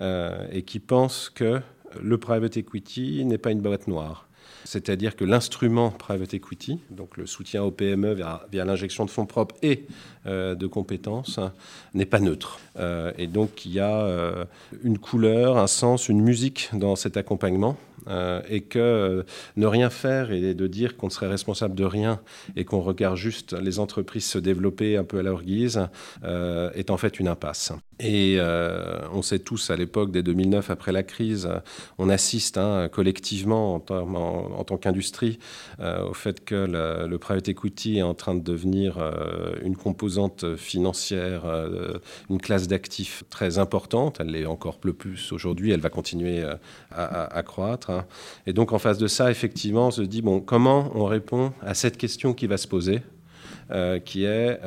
euh, 0.00 0.46
et 0.50 0.62
qui 0.62 0.78
pensent 0.78 1.30
que 1.30 1.60
le 2.00 2.18
private 2.18 2.56
equity 2.56 3.24
n'est 3.24 3.38
pas 3.38 3.50
une 3.50 3.60
boîte 3.60 3.88
noire. 3.88 4.28
C'est-à-dire 4.64 5.14
que 5.14 5.24
l'instrument 5.24 5.90
private 5.90 6.32
equity, 6.34 6.80
donc 6.90 7.16
le 7.18 7.26
soutien 7.26 7.62
aux 7.62 7.70
PME 7.70 8.14
via, 8.14 8.64
l'injection 8.64 9.04
de 9.04 9.10
fonds 9.10 9.26
propres 9.26 9.54
et 9.62 9.86
euh, 9.86 10.13
de 10.26 10.66
compétences, 10.66 11.38
n'est 11.92 12.06
pas 12.06 12.20
neutre. 12.20 12.58
et 13.18 13.26
donc 13.26 13.66
il 13.66 13.72
y 13.72 13.80
a 13.80 14.46
une 14.82 14.98
couleur, 14.98 15.58
un 15.58 15.66
sens, 15.66 16.08
une 16.08 16.22
musique 16.22 16.70
dans 16.72 16.96
cet 16.96 17.16
accompagnement 17.16 17.76
euh, 18.06 18.42
et 18.50 18.60
que 18.60 18.78
euh, 18.78 19.22
ne 19.56 19.66
rien 19.66 19.88
faire 19.88 20.30
et 20.30 20.52
de 20.52 20.66
dire 20.66 20.98
qu'on 20.98 21.08
serait 21.08 21.26
responsable 21.26 21.74
de 21.74 21.84
rien 21.84 22.20
et 22.54 22.66
qu'on 22.66 22.80
regarde 22.80 23.16
juste 23.16 23.54
les 23.54 23.78
entreprises 23.78 24.26
se 24.26 24.38
développer 24.38 24.98
un 24.98 25.04
peu 25.04 25.20
à 25.20 25.22
leur 25.22 25.42
guise 25.42 25.88
euh, 26.22 26.70
est 26.74 26.90
en 26.90 26.98
fait 26.98 27.18
une 27.18 27.28
impasse. 27.28 27.72
Et 28.00 28.38
on 29.12 29.22
sait 29.22 29.38
tous 29.38 29.70
à 29.70 29.76
l'époque, 29.76 30.10
dès 30.10 30.24
2009, 30.24 30.68
après 30.68 30.90
la 30.90 31.04
crise, 31.04 31.48
on 31.96 32.08
assiste 32.08 32.58
hein, 32.58 32.88
collectivement 32.90 33.76
en, 33.76 34.64
tant 34.64 34.76
qu'industrie 34.78 35.38
au 35.78 36.12
fait 36.12 36.44
que 36.44 37.06
le, 37.08 37.18
private 37.18 37.48
equity 37.48 37.98
est 37.98 38.02
en 38.02 38.14
train 38.14 38.34
de 38.34 38.42
devenir 38.42 38.98
une 39.62 39.76
composante 39.76 40.13
financière, 40.56 41.42
une 42.30 42.40
classe 42.40 42.68
d'actifs 42.68 43.24
très 43.30 43.58
importante. 43.58 44.18
Elle 44.20 44.28
l'est 44.28 44.46
encore 44.46 44.78
plus 44.78 45.32
aujourd'hui, 45.32 45.70
elle 45.72 45.80
va 45.80 45.90
continuer 45.90 46.44
à, 46.90 47.24
à 47.24 47.42
croître. 47.42 47.90
Hein. 47.90 48.06
Et 48.46 48.52
donc 48.52 48.72
en 48.72 48.78
face 48.78 48.98
de 48.98 49.06
ça, 49.06 49.30
effectivement, 49.30 49.88
on 49.88 49.90
se 49.90 50.02
dit, 50.02 50.22
bon, 50.22 50.40
comment 50.40 50.90
on 50.94 51.04
répond 51.04 51.52
à 51.62 51.74
cette 51.74 51.96
question 51.96 52.34
qui 52.34 52.46
va 52.46 52.56
se 52.56 52.68
poser 52.68 53.02
qui 54.04 54.24
est 54.24 54.60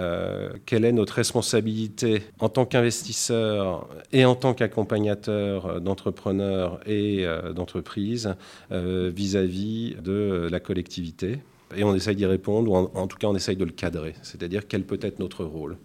quelle 0.66 0.86
est 0.86 0.92
notre 0.92 1.14
responsabilité 1.14 2.24
en 2.40 2.50
tant 2.50 2.66
qu'investisseur 2.66 3.88
et 4.12 4.26
en 4.26 4.36
tant 4.36 4.54
qu'accompagnateur 4.54 5.82
d'entrepreneurs 5.82 6.80
et 6.88 7.26
d'entreprises 7.56 8.34
vis-à-vis 8.72 9.96
de 10.04 10.48
la 10.52 10.60
collectivité? 10.60 11.40
Et 11.76 11.84
on 11.84 11.94
essaye 11.94 12.16
d'y 12.16 12.26
répondre, 12.26 12.72
ou 12.72 12.76
en, 12.76 13.08
tout 13.08 13.18
cas 13.18 13.28
on 13.28 13.36
essaye 13.36 13.58
de 13.58 13.66
le 13.66 13.72
cadrer, 13.72 14.14
c'est-à-dire 14.22 14.68
quel 14.68 14.84
peut 14.84 15.00
être 15.02 15.20
notre 15.20 15.44
rôle. 15.44 15.78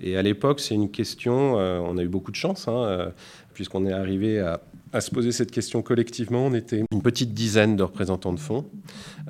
Et 0.00 0.16
à 0.16 0.22
l'époque, 0.22 0.60
c'est 0.60 0.74
une 0.74 0.90
question, 0.90 1.54
on 1.54 1.98
a 1.98 2.02
eu 2.02 2.08
beaucoup 2.08 2.30
de 2.30 2.36
chance, 2.36 2.66
hein, 2.66 3.12
puisqu'on 3.52 3.84
est 3.84 3.92
arrivé 3.92 4.40
à 4.40 4.62
à 4.92 5.00
se 5.00 5.10
poser 5.10 5.32
cette 5.32 5.50
question 5.50 5.82
collectivement. 5.82 6.46
On 6.46 6.54
était 6.54 6.82
une 6.90 7.02
petite 7.02 7.34
dizaine 7.34 7.76
de 7.76 7.82
représentants 7.82 8.32
de 8.32 8.40
fonds 8.40 8.66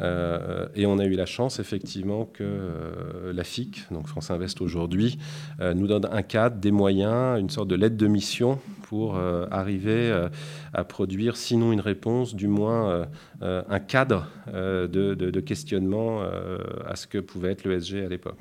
euh, 0.01 0.67
et 0.75 0.87
on 0.87 0.99
a 0.99 1.05
eu 1.05 1.15
la 1.15 1.27
chance 1.27 1.59
effectivement 1.59 2.25
que 2.27 2.45
euh, 2.45 3.33
la 3.33 3.45
FIC, 3.45 3.87
donc 3.91 4.07
France 4.07 4.31
Invest 4.31 4.61
aujourd'hui, 4.61 5.19
euh, 5.61 5.75
nous 5.75 5.87
donne 5.87 6.07
un 6.11 6.23
cadre, 6.23 6.57
des 6.57 6.71
moyens, 6.71 7.41
une 7.41 7.51
sorte 7.51 7.69
de 7.69 7.75
lettre 7.75 7.97
de 7.97 8.07
mission 8.07 8.59
pour 8.83 9.19
arriver 9.19 10.29
à 10.73 10.83
produire, 10.83 11.37
sinon 11.37 11.73
une 11.73 11.81
réponse, 11.81 12.35
du 12.35 12.49
moins 12.49 13.07
un 13.43 13.81
cadre 13.81 14.29
de, 14.47 14.89
de, 14.89 15.41
questionnement 15.41 16.23
à 16.87 16.97
ce 16.97 17.07
que 17.07 17.19
pouvait 17.19 17.51
être 17.51 17.65
l'ESG 17.65 17.97
à 17.97 18.09
l'époque. 18.09 18.39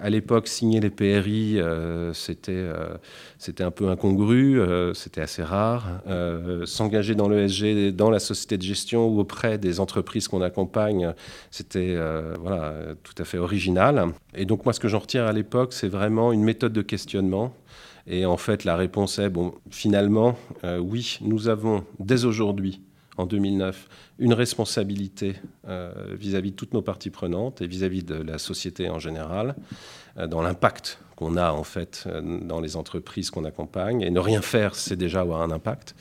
À 0.00 0.08
l'époque, 0.08 0.48
signer 0.48 0.80
les 0.80 0.88
PRI, 0.88 1.60
euh, 1.60 2.14
euh, 2.48 2.96
c'était 3.38 3.62
un 3.62 3.70
peu 3.70 3.90
incongru, 3.90 4.58
euh, 4.58 4.94
c'était 4.94 5.20
assez 5.20 5.42
rare. 5.42 6.00
S'engager 6.64 7.14
dans 7.14 7.28
l'ESG, 7.28 7.94
dans 7.94 8.08
la 8.08 8.18
société 8.18 8.56
de 8.56 8.62
gestion 8.62 9.06
ou 9.06 9.20
auprès 9.20 9.58
des 9.58 9.80
entreprises 9.80 10.28
qu'on 10.28 10.40
accompagne, 10.40 11.12
c'était 11.50 11.96
voilà, 12.40 12.74
tout 13.02 13.14
à 13.18 13.24
fait 13.24 13.38
original. 13.38 14.12
Et 14.34 14.46
donc 14.46 14.64
moi, 14.64 14.72
ce 14.72 14.80
que 14.80 14.88
j'en 14.88 15.00
retire 15.00 15.26
à 15.26 15.32
l'époque, 15.32 15.74
c'est 15.74 15.88
vraiment 15.88 16.32
une 16.32 16.42
méthode 16.42 16.72
de 16.72 16.82
questionnement. 16.82 17.54
Et 18.06 18.24
en 18.24 18.38
fait, 18.38 18.64
la 18.64 18.76
réponse 18.76 19.18
est, 19.18 19.28
bon, 19.28 19.54
finalement, 19.70 20.36
oui, 20.80 21.18
nous 21.20 21.48
avons 21.48 21.84
dès 21.98 22.24
aujourd'hui 22.24 22.80
en 23.16 23.26
2009 23.26 23.88
une 24.18 24.32
responsabilité 24.32 25.36
euh, 25.68 25.92
vis-à-vis 26.12 26.52
de 26.52 26.56
toutes 26.56 26.74
nos 26.74 26.82
parties 26.82 27.10
prenantes 27.10 27.60
et 27.60 27.66
vis-à-vis 27.66 28.02
de 28.02 28.14
la 28.14 28.38
société 28.38 28.88
en 28.88 28.98
général, 28.98 29.54
euh, 30.18 30.26
dans 30.26 30.42
l'impact 30.42 30.98
qu'on 31.16 31.36
a 31.36 31.52
en 31.52 31.64
fait 31.64 32.04
euh, 32.06 32.40
dans 32.40 32.60
les 32.60 32.76
entreprises 32.76 33.30
qu'on 33.30 33.44
accompagne. 33.44 34.02
Et 34.02 34.10
ne 34.10 34.20
rien 34.20 34.42
faire, 34.42 34.74
c'est 34.74 34.96
déjà 34.96 35.20
avoir 35.20 35.42
un 35.42 35.50
impact, 35.50 35.94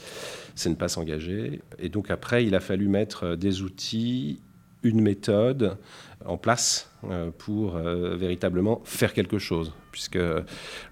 c'est 0.55 0.69
ne 0.69 0.75
pas 0.75 0.87
s'engager. 0.87 1.61
Et 1.79 1.89
donc 1.89 2.11
après, 2.11 2.45
il 2.45 2.55
a 2.55 2.59
fallu 2.59 2.87
mettre 2.87 3.35
des 3.35 3.61
outils, 3.61 4.39
une 4.83 5.01
méthode 5.01 5.77
en 6.25 6.37
place 6.37 6.89
pour 7.37 7.77
véritablement 7.77 8.81
faire 8.83 9.13
quelque 9.13 9.37
chose 9.37 9.73
puisque 9.91 10.19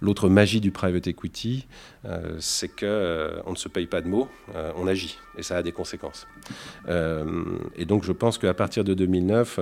l'autre 0.02 0.30
magie 0.30 0.62
du 0.62 0.72
private 0.72 1.08
equity, 1.08 1.68
euh, 2.06 2.38
c'est 2.40 2.70
qu'on 2.70 2.86
euh, 2.86 3.42
ne 3.46 3.56
se 3.56 3.68
paye 3.68 3.88
pas 3.88 4.02
de 4.02 4.08
mots, 4.08 4.30
euh, 4.56 4.72
on 4.78 4.88
agit, 4.88 5.18
et 5.38 5.44
ça 5.44 5.58
a 5.58 5.64
des 5.64 5.72
conséquences. 5.72 6.28
et 6.88 7.86
donc 7.86 8.04
je 8.04 8.12
pense 8.12 8.38
qu'à 8.38 8.54
partir 8.54 8.84
de 8.84 8.94
2009, 8.94 9.60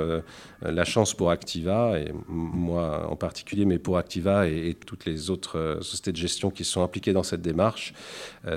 la 0.61 0.85
chance 0.85 1.13
pour 1.13 1.31
Activa, 1.31 1.99
et 1.99 2.11
moi 2.27 3.07
en 3.09 3.15
particulier, 3.15 3.65
mais 3.65 3.79
pour 3.79 3.97
Activa 3.97 4.47
et, 4.47 4.75
toutes 4.85 5.05
les 5.05 5.29
autres 5.29 5.79
sociétés 5.81 6.11
de 6.11 6.17
gestion 6.17 6.51
qui 6.51 6.63
sont 6.63 6.83
impliquées 6.83 7.13
dans 7.13 7.23
cette 7.23 7.41
démarche, 7.41 7.93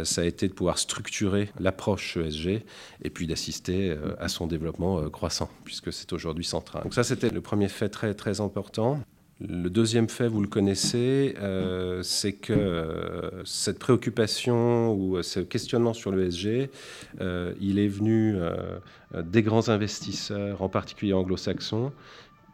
ça 0.05 0.23
a 0.23 0.25
été 0.25 0.49
de 0.49 0.53
pouvoir 0.53 0.79
structurer 0.79 1.51
l'approche 1.59 2.17
ESG 2.17 2.63
et 3.03 3.11
puis 3.11 3.27
d'assister 3.27 3.97
à 4.19 4.29
son 4.29 4.47
développement 4.47 5.09
croissant, 5.11 5.51
puisque 5.65 5.93
c'est 5.93 6.13
aujourd'hui 6.13 6.45
central. 6.45 6.83
Donc 6.85 6.95
ça, 6.95 7.05
c'était 7.05 7.31
le 7.31 7.41
premier 7.41 7.69
fait 7.69 7.89
très, 7.89 8.15
très 8.15 8.41
important. 8.41 9.01
Le 9.49 9.71
deuxième 9.71 10.11
fait, 10.11 10.29
vous 10.29 10.43
le 10.43 10.49
connaissez, 10.49 11.35
euh, 11.41 12.03
c'est 12.03 12.35
que 12.35 12.53
euh, 12.53 13.43
cette 13.47 13.79
préoccupation 13.79 14.93
ou 14.93 15.23
ce 15.23 15.41
questionnement 15.41 15.95
sur 15.95 16.13
l'ESG, 16.13 16.69
euh, 17.23 17.55
il 17.59 17.79
est 17.79 17.89
venu 17.89 18.37
des 19.15 19.43
grands 19.43 19.71
investisseurs, 19.71 20.61
en 20.61 20.69
particulier 20.69 21.15
anglo-saxons, 21.15 21.91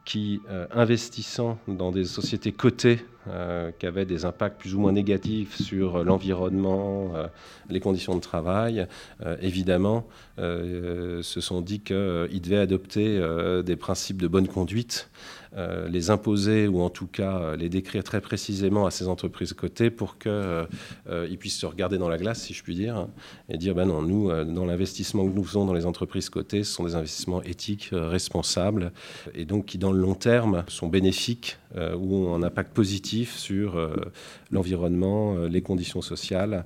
qui, 0.04 0.40
investissant 0.70 1.58
dans 1.66 1.90
des 1.90 2.04
sociétés 2.04 2.52
cotées 2.52 3.00
qui 3.80 3.86
avaient 3.86 4.04
des 4.04 4.24
impacts 4.24 4.60
plus 4.60 4.76
ou 4.76 4.78
moins 4.78 4.92
négatifs 4.92 5.60
sur 5.60 6.04
l'environnement, 6.04 7.12
les 7.68 7.80
conditions 7.80 8.14
de 8.14 8.20
travail, 8.20 8.86
évidemment, 9.40 10.06
se 10.38 11.40
sont 11.40 11.60
dit 11.60 11.80
qu'ils 11.80 12.40
devaient 12.40 12.58
adopter 12.58 13.20
des 13.64 13.76
principes 13.76 14.22
de 14.22 14.28
bonne 14.28 14.46
conduite 14.46 15.10
euh, 15.54 15.88
les 15.88 16.10
imposer 16.10 16.66
ou 16.66 16.80
en 16.80 16.90
tout 16.90 17.06
cas 17.06 17.38
euh, 17.38 17.56
les 17.56 17.68
décrire 17.68 18.02
très 18.02 18.20
précisément 18.20 18.84
à 18.84 18.90
ces 18.90 19.08
entreprises 19.08 19.52
cotées 19.52 19.90
pour 19.90 20.18
qu'ils 20.18 20.30
euh, 20.32 21.36
puissent 21.38 21.58
se 21.58 21.66
regarder 21.66 21.98
dans 21.98 22.08
la 22.08 22.18
glace, 22.18 22.42
si 22.42 22.54
je 22.54 22.62
puis 22.62 22.74
dire, 22.74 22.96
hein, 22.96 23.10
et 23.48 23.56
dire 23.56 23.74
ben 23.74 23.86
non, 23.86 24.02
nous, 24.02 24.28
dans 24.44 24.64
l'investissement 24.64 25.26
que 25.26 25.34
nous 25.34 25.44
faisons 25.44 25.64
dans 25.64 25.74
les 25.74 25.86
entreprises 25.86 26.30
cotées, 26.30 26.64
ce 26.64 26.72
sont 26.72 26.84
des 26.84 26.94
investissements 26.94 27.42
éthiques, 27.42 27.90
responsables, 27.92 28.92
et 29.34 29.44
donc 29.44 29.66
qui, 29.66 29.78
dans 29.78 29.92
le 29.92 30.00
long 30.00 30.14
terme, 30.14 30.64
sont 30.68 30.88
bénéfiques 30.88 31.58
ou 31.76 32.16
ont 32.16 32.34
un 32.34 32.42
impact 32.42 32.72
positif 32.72 33.36
sur 33.36 33.78
l'environnement, 34.50 35.36
les 35.46 35.60
conditions 35.60 36.00
sociales, 36.00 36.64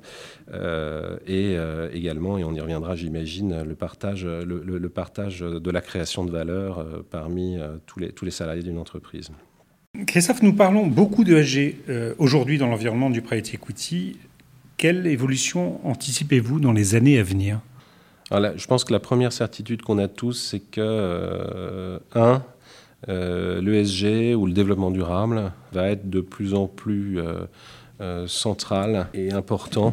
et 1.26 1.56
également, 1.92 2.38
et 2.38 2.44
on 2.44 2.54
y 2.54 2.60
reviendra, 2.60 2.94
j'imagine, 2.94 3.62
le 3.62 3.74
partage, 3.74 4.24
le, 4.24 4.88
partage 4.88 5.40
de 5.40 5.70
la 5.70 5.80
création 5.80 6.24
de 6.24 6.30
valeur 6.30 6.86
parmi 7.10 7.58
tous, 7.86 7.98
les, 7.98 8.12
tous 8.12 8.24
les 8.24 8.30
salariés 8.30 8.62
d'une 8.70 8.78
entreprise. 8.78 9.30
Christophe, 10.06 10.42
nous 10.42 10.54
parlons 10.54 10.86
beaucoup 10.86 11.24
de 11.24 11.42
SG 11.42 11.76
euh, 11.88 12.14
aujourd'hui 12.18 12.58
dans 12.58 12.68
l'environnement 12.68 13.10
du 13.10 13.22
private 13.22 13.54
equity. 13.54 14.16
Quelle 14.76 15.06
évolution 15.06 15.84
anticipez-vous 15.86 16.60
dans 16.60 16.72
les 16.72 16.94
années 16.94 17.18
à 17.18 17.22
venir? 17.22 17.60
Je 18.30 18.66
pense 18.66 18.84
que 18.84 18.92
la 18.92 19.00
première 19.00 19.32
certitude 19.32 19.82
qu'on 19.82 19.98
a 19.98 20.06
tous, 20.06 20.34
c'est 20.34 20.60
que, 20.60 20.80
euh, 20.80 21.98
un, 22.14 22.44
euh, 23.08 23.60
l'ESG 23.60 24.36
ou 24.36 24.46
le 24.46 24.52
développement 24.52 24.92
durable 24.92 25.52
va 25.72 25.88
être 25.88 26.08
de 26.08 26.20
plus 26.20 26.54
en 26.54 26.68
plus 26.68 27.18
central 28.26 29.08
et 29.12 29.32
important 29.32 29.92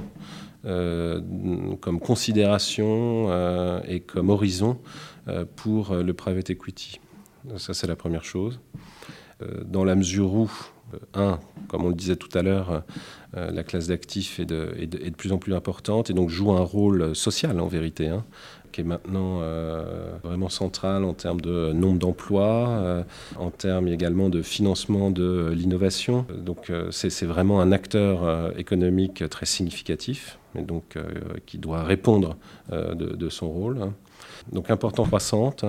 comme 0.63 1.99
considération 1.99 3.81
et 3.85 3.99
comme 3.99 4.29
horizon 4.29 4.77
pour 5.57 5.93
le 5.93 6.13
private 6.13 6.51
equity. 6.51 7.01
Ça, 7.55 7.73
c'est 7.73 7.88
la 7.88 7.95
première 7.95 8.25
chose. 8.25 8.60
Euh, 9.41 9.63
dans 9.63 9.83
la 9.83 9.95
mesure 9.95 10.33
où, 10.33 10.51
euh, 10.93 10.97
un, 11.13 11.39
comme 11.67 11.86
on 11.86 11.89
le 11.89 11.95
disait 11.95 12.15
tout 12.15 12.36
à 12.38 12.41
l'heure, 12.41 12.83
euh, 13.36 13.51
la 13.51 13.63
classe 13.63 13.88
d'actifs 13.88 14.39
est 14.39 14.45
de, 14.45 15.10
plus 15.15 15.31
en 15.31 15.38
plus 15.38 15.53
importante 15.53 16.10
et 16.10 16.13
donc 16.13 16.29
joue 16.29 16.51
un 16.51 16.62
rôle 16.62 17.15
social 17.15 17.60
en 17.60 17.67
vérité, 17.67 18.07
hein, 18.07 18.25
qui 18.71 18.81
est 18.81 18.83
maintenant 18.83 19.41
vraiment 20.23 20.49
central 20.49 21.03
en 21.03 21.13
termes 21.13 21.41
de 21.41 21.71
nombre 21.73 21.99
d'emplois, 21.99 23.03
en 23.38 23.49
termes 23.49 23.88
également 23.88 24.29
de 24.29 24.41
financement 24.41 25.10
de 25.10 25.51
l'innovation. 25.53 26.25
Donc 26.38 26.71
c'est 26.91 27.25
vraiment 27.25 27.60
un 27.62 27.71
acteur 27.71 28.57
économique 28.57 29.27
très 29.29 29.45
significatif 29.45 30.38
et 30.55 30.62
donc 30.62 30.97
qui 31.45 31.57
doit 31.57 31.83
répondre 31.83 32.38
de, 32.71 33.29
son 33.29 33.49
rôle. 33.49 33.81
Hein. 33.81 33.93
Donc 34.51 34.69
important 34.69 35.05
croissante. 35.05 35.65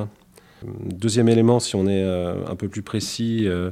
Deuxième 0.65 1.29
élément, 1.29 1.61
si 1.61 1.77
on 1.77 1.87
est 1.87 2.03
euh, 2.03 2.47
un 2.49 2.57
peu 2.57 2.69
plus 2.69 2.83
précis, 2.83 3.47
euh, 3.47 3.71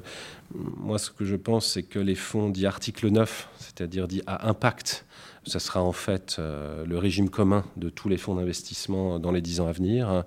moi 0.55 0.99
ce 0.99 1.11
que 1.11 1.25
je 1.25 1.35
pense, 1.35 1.67
c'est 1.67 1.83
que 1.83 1.99
les 1.99 2.15
fonds 2.15 2.49
dits 2.49 2.67
article 2.67 3.09
9, 3.09 3.49
c'est-à-dire 3.59 4.07
dits 4.07 4.23
à 4.27 4.49
impact, 4.49 5.05
ça 5.47 5.59
sera 5.59 5.83
en 5.83 5.93
fait 5.93 6.37
euh, 6.39 6.85
le 6.87 6.99
régime 6.99 7.29
commun 7.29 7.65
de 7.77 7.89
tous 7.89 8.09
les 8.09 8.17
fonds 8.17 8.37
d'investissement 8.37 9.19
dans 9.19 9.33
les 9.33 9.41
dix 9.41 9.61
ans 9.61 9.67
à 9.67 9.73
venir. 9.73 10.25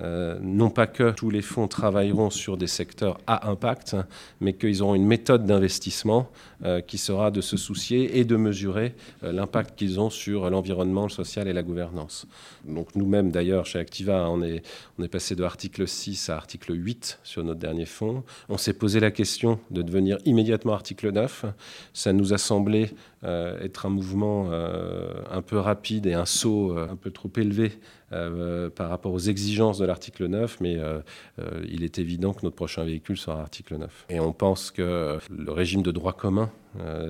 Euh, 0.00 0.38
non 0.40 0.70
pas 0.70 0.86
que 0.86 1.10
tous 1.10 1.30
les 1.30 1.42
fonds 1.42 1.66
travailleront 1.66 2.30
sur 2.30 2.56
des 2.56 2.66
secteurs 2.66 3.18
à 3.26 3.48
impact, 3.48 3.96
mais 4.40 4.52
qu'ils 4.52 4.82
auront 4.82 4.94
une 4.94 5.06
méthode 5.06 5.44
d'investissement 5.44 6.30
euh, 6.64 6.80
qui 6.80 6.98
sera 6.98 7.30
de 7.30 7.40
se 7.40 7.56
soucier 7.56 8.18
et 8.18 8.24
de 8.24 8.36
mesurer 8.36 8.94
euh, 9.24 9.32
l'impact 9.32 9.76
qu'ils 9.76 9.98
ont 9.98 10.10
sur 10.10 10.48
l'environnement, 10.50 11.04
le 11.04 11.10
social 11.10 11.48
et 11.48 11.52
la 11.52 11.62
gouvernance. 11.62 12.26
Donc 12.64 12.94
nous-mêmes, 12.94 13.30
d'ailleurs, 13.30 13.66
chez 13.66 13.78
Activa, 13.78 14.28
on 14.30 14.42
est, 14.42 14.62
on 14.98 15.02
est 15.02 15.08
passé 15.08 15.34
de 15.34 15.42
article 15.42 15.88
6 15.88 16.30
à 16.30 16.36
article 16.36 16.74
8 16.74 17.18
sur 17.24 17.42
notre 17.42 17.60
dernier 17.60 17.86
fonds. 17.86 18.22
On 18.48 18.58
s'est 18.58 18.74
posé 18.74 19.00
la 19.00 19.10
question 19.10 19.58
de 19.70 19.82
devenir 19.82 20.18
immédiatement 20.24 20.74
article 20.74 21.10
9. 21.10 21.44
Ça 21.92 22.12
nous 22.12 22.32
a 22.32 22.38
semblé 22.38 22.90
être 23.24 23.86
un 23.86 23.88
mouvement 23.88 24.50
un 24.52 25.42
peu 25.42 25.58
rapide 25.58 26.06
et 26.06 26.14
un 26.14 26.24
saut 26.24 26.76
un 26.76 26.94
peu 26.94 27.10
trop 27.10 27.30
élevé 27.36 27.72
euh, 28.10 28.70
par 28.70 28.88
rapport 28.88 29.12
aux 29.12 29.18
exigences 29.18 29.76
de 29.76 29.84
l'article 29.84 30.28
9, 30.28 30.60
mais 30.60 30.78
euh, 30.78 31.00
euh, 31.40 31.62
il 31.68 31.84
est 31.84 31.98
évident 31.98 32.32
que 32.32 32.40
notre 32.42 32.56
prochain 32.56 32.82
véhicule 32.84 33.18
sera 33.18 33.42
article 33.42 33.76
9. 33.76 34.06
Et 34.08 34.18
on 34.18 34.32
pense 34.32 34.70
que 34.70 35.18
le 35.30 35.52
régime 35.52 35.82
de 35.82 35.90
droit 35.90 36.14
commun 36.14 36.50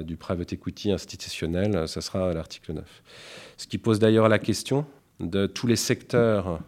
du 0.01 0.17
private 0.17 0.55
equity 0.55 0.91
institutionnel, 0.91 1.87
ce 1.87 2.01
sera 2.01 2.33
l'article 2.33 2.73
9. 2.73 3.03
Ce 3.59 3.67
qui 3.67 3.79
pose 3.79 3.99
d'ailleurs 3.99 4.29
la 4.29 4.39
question 4.41 4.87
de 5.21 5.47
tous 5.47 5.67
les 5.67 5.77
secteurs 5.77 6.61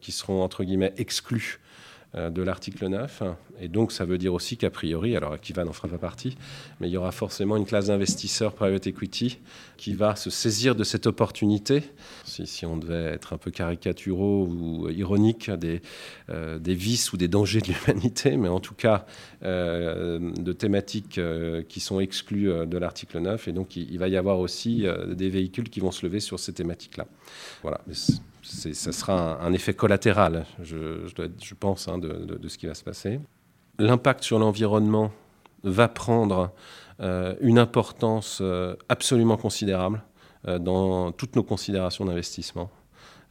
qui 0.00 0.12
seront, 0.12 0.42
entre 0.42 0.64
guillemets, 0.64 0.92
exclus 0.96 1.60
de 2.14 2.42
l'article 2.42 2.88
9. 2.88 3.22
Et 3.60 3.68
donc, 3.68 3.92
ça 3.92 4.04
veut 4.04 4.18
dire 4.18 4.34
aussi 4.34 4.56
qu'a 4.56 4.70
priori, 4.70 5.16
alors 5.16 5.32
Akiva 5.32 5.64
n'en 5.64 5.72
fera 5.72 5.88
pas 5.88 5.98
partie, 5.98 6.36
mais 6.80 6.88
il 6.88 6.92
y 6.92 6.96
aura 6.96 7.12
forcément 7.12 7.56
une 7.56 7.64
classe 7.64 7.86
d'investisseurs 7.86 8.54
private 8.54 8.86
equity 8.86 9.38
qui 9.76 9.94
va 9.94 10.16
se 10.16 10.28
saisir 10.28 10.74
de 10.74 10.84
cette 10.84 11.06
opportunité, 11.06 11.82
si, 12.24 12.66
on 12.66 12.76
devait 12.76 13.12
être 13.12 13.32
un 13.32 13.38
peu 13.38 13.50
caricaturaux 13.50 14.46
ou 14.46 14.90
ironique, 14.90 15.50
des, 15.50 15.80
euh, 16.30 16.58
des 16.58 16.74
vices 16.74 17.12
ou 17.12 17.16
des 17.16 17.28
dangers 17.28 17.60
de 17.60 17.68
l'humanité, 17.72 18.36
mais 18.36 18.48
en 18.48 18.60
tout 18.60 18.74
cas 18.74 19.06
euh, 19.42 20.32
de 20.32 20.52
thématiques 20.52 21.20
qui 21.68 21.80
sont 21.80 22.00
exclues 22.00 22.66
de 22.66 22.78
l'article 22.78 23.20
9. 23.20 23.48
Et 23.48 23.52
donc, 23.52 23.76
il, 23.76 23.98
va 23.98 24.08
y 24.08 24.16
avoir 24.16 24.38
aussi 24.38 24.86
des 25.08 25.28
véhicules 25.28 25.70
qui 25.70 25.80
vont 25.80 25.90
se 25.90 26.04
lever 26.04 26.20
sur 26.20 26.38
ces 26.38 26.52
thématiques-là. 26.52 27.06
Voilà 27.62 27.80
ça 28.42 28.92
sera 28.92 29.40
un, 29.40 29.52
effet 29.52 29.74
collatéral, 29.74 30.46
je, 30.62 31.54
pense, 31.54 31.88
hein, 31.88 31.98
de, 31.98 32.36
de, 32.38 32.48
ce 32.48 32.58
qui 32.58 32.66
va 32.66 32.74
se 32.74 32.84
passer. 32.84 33.20
L'impact 33.78 34.22
sur 34.24 34.38
l'environnement 34.38 35.12
va 35.64 35.88
prendre 35.88 36.52
euh, 37.00 37.34
une 37.40 37.58
importance 37.58 38.38
euh, 38.40 38.76
absolument 38.88 39.36
considérable 39.36 40.02
euh, 40.46 40.58
dans 40.58 41.12
toutes 41.12 41.36
nos 41.36 41.42
considérations 41.42 42.04
d'investissement. 42.04 42.70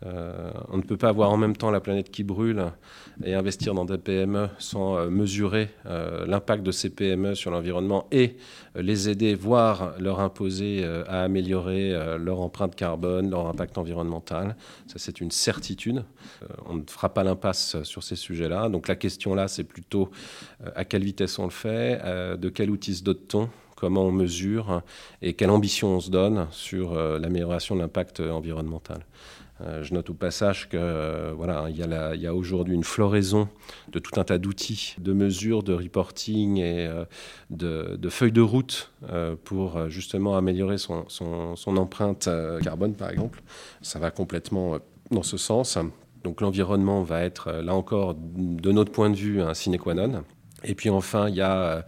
Euh, 0.06 0.52
on 0.70 0.78
ne 0.78 0.82
peut 0.82 0.98
pas 0.98 1.10
avoir 1.10 1.30
en 1.30 1.38
même 1.38 1.56
temps 1.56 1.70
la 1.70 1.80
planète 1.80 2.10
qui 2.10 2.24
brûle 2.24 2.66
et 3.24 3.36
investir 3.36 3.76
dans 3.76 3.86
des 3.86 4.00
PME 4.00 4.50
sans 4.58 4.98
euh, 4.98 5.10
mesurer 5.10 5.70
euh, 5.86 6.26
l'impact 6.26 6.64
de 6.64 6.72
ces 6.72 6.90
PME 6.90 7.36
sur 7.36 7.52
l'environnement 7.52 8.08
et 8.12 8.36
les 8.76 9.10
aider, 9.10 9.36
voire 9.36 9.94
leur 10.00 10.20
imposer 10.20 10.84
à 11.08 11.24
améliorer 11.24 11.92
leur 12.18 12.40
empreinte 12.40 12.74
carbone, 12.74 13.30
leur 13.30 13.48
impact 13.48 13.78
environnemental. 13.78 14.56
Ça, 14.88 14.96
c'est 14.98 15.20
une 15.20 15.30
certitude. 15.30 16.06
on 16.66 16.76
ne 16.76 16.84
fera 16.88 17.14
pas 17.14 17.26
l'impasse 17.26 17.84
sur 17.84 18.02
ces 18.02 18.16
sujets-là. 18.16 18.70
Donc 18.70 18.88
la 18.88 18.96
question 18.96 19.36
là, 19.36 19.50
c'est 19.50 19.66
plutôt 19.66 20.10
à 20.74 20.86
quelle 20.86 21.04
vitesse 21.04 21.38
on 21.38 21.44
le 21.44 21.50
fait, 21.50 22.02
de 22.38 22.50
quel 22.50 22.72
outil 22.72 22.96
se 22.96 23.04
dote-t-on 23.04 23.50
comment 23.76 24.04
on 24.04 24.12
mesure 24.12 24.84
et 25.24 25.34
quelle 25.34 25.50
ambition 25.50 25.96
on 25.96 26.00
se 26.00 26.12
donne 26.12 26.48
sur 26.52 26.94
l'amélioration 26.94 27.76
de 27.76 27.82
l'impact 27.82 28.22
environnemental. 28.22 29.02
Euh, 29.64 29.84
je 29.84 29.94
note 29.94 30.10
au 30.10 30.14
passage 30.14 30.70
que 30.70 30.78
euh, 30.78 31.34
voilà, 31.36 31.68
il 31.70 31.78
y 31.78 32.28
a, 32.28 32.34
aujourd'hui 32.34 32.74
une 32.74 32.84
floraison 32.84 33.48
de 33.92 34.00
tout 34.00 34.20
un 34.20 34.24
tas 34.24 34.38
d'outils, 34.38 34.96
de 35.00 35.14
mesures, 35.14 35.64
de 35.64 35.74
reporting 35.74 36.58
et 36.58 36.88
euh, 36.88 37.06
de, 37.50 38.10
feuilles 38.10 38.32
de 38.32 38.42
route 38.42 38.92
pour 39.44 39.90
justement 39.90 40.36
améliorer 40.36 40.78
son, 40.78 41.06
empreinte 41.66 42.30
carbone, 42.62 42.94
par 42.94 43.10
exemple. 43.10 43.42
Ça 43.82 44.00
va 44.00 44.12
complètement 44.12 44.78
dans 45.12 45.24
ce 45.24 45.38
sens. 45.38 45.78
Donc 46.24 46.42
l'environnement 46.42 47.04
va 47.04 47.24
être, 47.24 47.52
là 47.52 47.74
encore, 47.74 48.16
de 48.16 48.72
notre 48.72 48.92
point 48.92 49.10
de 49.10 49.16
vue, 49.16 49.42
un 49.42 49.54
sine 49.54 49.78
qua 49.78 49.94
non. 49.94 50.24
Et 50.64 50.76
puis 50.76 50.90
enfin, 50.90 51.30
il 51.30 51.36
y 51.36 51.42
a 51.42 51.86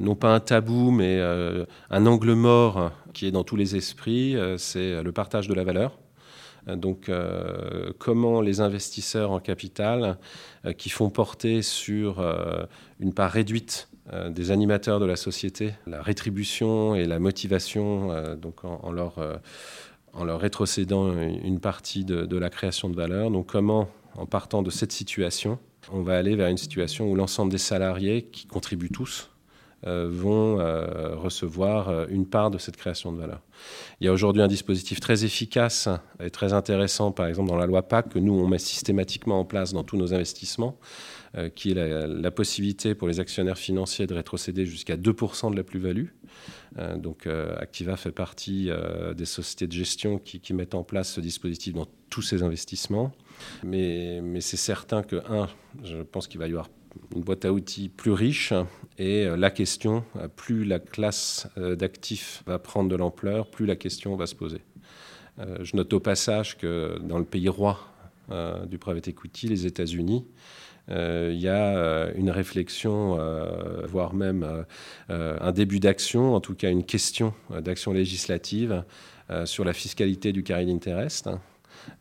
non 0.00 0.14
pas 0.14 0.34
un 0.34 0.40
tabou, 0.40 0.90
mais 0.90 1.20
un 1.90 2.06
angle 2.06 2.34
mort 2.34 2.92
qui 3.14 3.26
est 3.26 3.30
dans 3.30 3.44
tous 3.44 3.56
les 3.56 3.76
esprits, 3.76 4.36
c'est 4.58 5.02
le 5.02 5.12
partage 5.12 5.48
de 5.48 5.54
la 5.54 5.64
valeur. 5.64 5.98
Donc, 6.66 7.08
euh, 7.08 7.92
comment 7.98 8.40
les 8.40 8.60
investisseurs 8.60 9.30
en 9.30 9.40
capital, 9.40 10.18
euh, 10.64 10.72
qui 10.72 10.90
font 10.90 11.10
porter 11.10 11.62
sur 11.62 12.20
euh, 12.20 12.64
une 13.00 13.12
part 13.14 13.30
réduite 13.30 13.88
des 14.30 14.50
animateurs 14.50 15.00
de 15.00 15.04
la 15.04 15.16
société 15.16 15.74
la 15.86 16.00
rétribution 16.00 16.94
et 16.94 17.04
la 17.04 17.18
motivation, 17.18 18.08
donc 18.36 18.64
en, 18.64 18.90
leur, 18.90 19.18
en, 20.14 20.24
leur, 20.24 20.40
rétrocédant 20.40 21.12
une 21.12 21.60
partie 21.60 22.06
de, 22.06 22.24
de, 22.24 22.38
la 22.38 22.48
création 22.48 22.88
de 22.88 22.96
valeur. 22.96 23.30
Donc, 23.30 23.48
comment, 23.48 23.86
en 24.16 24.24
partant 24.24 24.62
de 24.62 24.70
cette 24.70 24.92
situation, 24.92 25.58
on 25.92 26.00
va 26.00 26.16
aller 26.16 26.36
vers 26.36 26.48
une 26.48 26.56
situation 26.56 27.10
où 27.10 27.16
l'ensemble 27.16 27.52
des 27.52 27.58
salariés, 27.58 28.22
qui 28.22 28.46
contribuent 28.46 28.88
tous, 28.88 29.28
vont 29.84 30.58
euh, 30.60 31.14
recevoir 31.14 31.88
euh, 31.88 32.06
une 32.08 32.26
part 32.26 32.50
de 32.50 32.58
cette 32.58 32.76
création 32.76 33.12
de 33.12 33.18
valeur. 33.18 33.40
Il 34.00 34.06
y 34.06 34.08
a 34.08 34.12
aujourd'hui 34.12 34.42
un 34.42 34.48
dispositif 34.48 34.98
très 34.98 35.24
efficace 35.24 35.88
et 36.20 36.30
très 36.30 36.52
intéressant, 36.52 37.12
par 37.12 37.26
exemple 37.26 37.48
dans 37.48 37.56
la 37.56 37.66
loi 37.66 37.82
PAC, 37.82 38.08
que 38.08 38.18
nous, 38.18 38.32
on 38.32 38.48
met 38.48 38.58
systématiquement 38.58 39.38
en 39.38 39.44
place 39.44 39.72
dans 39.72 39.84
tous 39.84 39.96
nos 39.96 40.14
investissements, 40.14 40.78
qui 41.54 41.72
est 41.72 41.74
la, 41.74 42.30
possibilité 42.30 42.94
pour 42.94 43.06
les 43.06 43.20
actionnaires 43.20 43.58
financiers 43.58 44.06
de 44.06 44.14
rétrocéder 44.14 44.64
jusqu'à 44.64 44.96
2% 44.96 45.50
de 45.50 45.56
la 45.56 45.62
plus-value. 45.62 46.06
donc 46.96 47.26
Activa 47.58 47.96
fait 47.96 48.12
partie 48.12 48.70
des 49.14 49.24
sociétés 49.26 49.66
de 49.66 49.72
gestion 49.72 50.18
qui, 50.18 50.54
mettent 50.54 50.74
en 50.74 50.84
place 50.84 51.12
ce 51.12 51.20
dispositif 51.20 51.74
dans 51.74 51.86
tous 52.08 52.22
ces 52.22 52.42
investissements. 52.42 53.12
Mais 53.62 54.22
c'est 54.40 54.56
certain 54.56 55.02
que, 55.02 55.16
un, 55.28 55.48
je 55.84 55.98
pense 55.98 56.28
qu'il 56.28 56.38
va 56.38 56.46
y 56.46 56.50
avoir 56.50 56.68
une 57.14 57.22
boîte 57.22 57.44
à 57.44 57.52
outils 57.52 57.88
plus 57.88 58.12
riche. 58.12 58.52
Et 58.98 59.24
euh, 59.24 59.36
la 59.36 59.50
question, 59.50 60.04
euh, 60.16 60.28
plus 60.28 60.64
la 60.64 60.78
classe 60.78 61.48
euh, 61.56 61.76
d'actifs 61.76 62.42
va 62.46 62.58
prendre 62.58 62.88
de 62.88 62.96
l'ampleur, 62.96 63.50
plus 63.50 63.66
la 63.66 63.76
question 63.76 64.16
va 64.16 64.26
se 64.26 64.34
poser. 64.34 64.60
Je 65.60 65.76
note 65.76 65.92
au 65.92 66.00
passage 66.00 66.58
que 66.58 66.98
dans 67.00 67.20
le 67.20 67.24
pays 67.24 67.48
roi 67.48 67.78
du 68.66 68.76
private 68.76 69.06
equity, 69.06 69.46
les 69.46 69.66
États-Unis, 69.66 70.26
il 70.88 71.38
y 71.38 71.46
a 71.46 72.10
une 72.16 72.32
réflexion, 72.32 73.16
voire 73.86 74.14
même 74.14 74.64
un 75.08 75.52
début 75.52 75.78
d'action, 75.78 76.34
en 76.34 76.40
tout 76.40 76.56
cas 76.56 76.72
une 76.72 76.82
question 76.82 77.34
d'action 77.50 77.92
législative 77.92 78.82
sur 79.44 79.64
la 79.64 79.72
fiscalité 79.72 80.32
du 80.32 80.42
carry 80.42 80.72
interest 80.72 81.28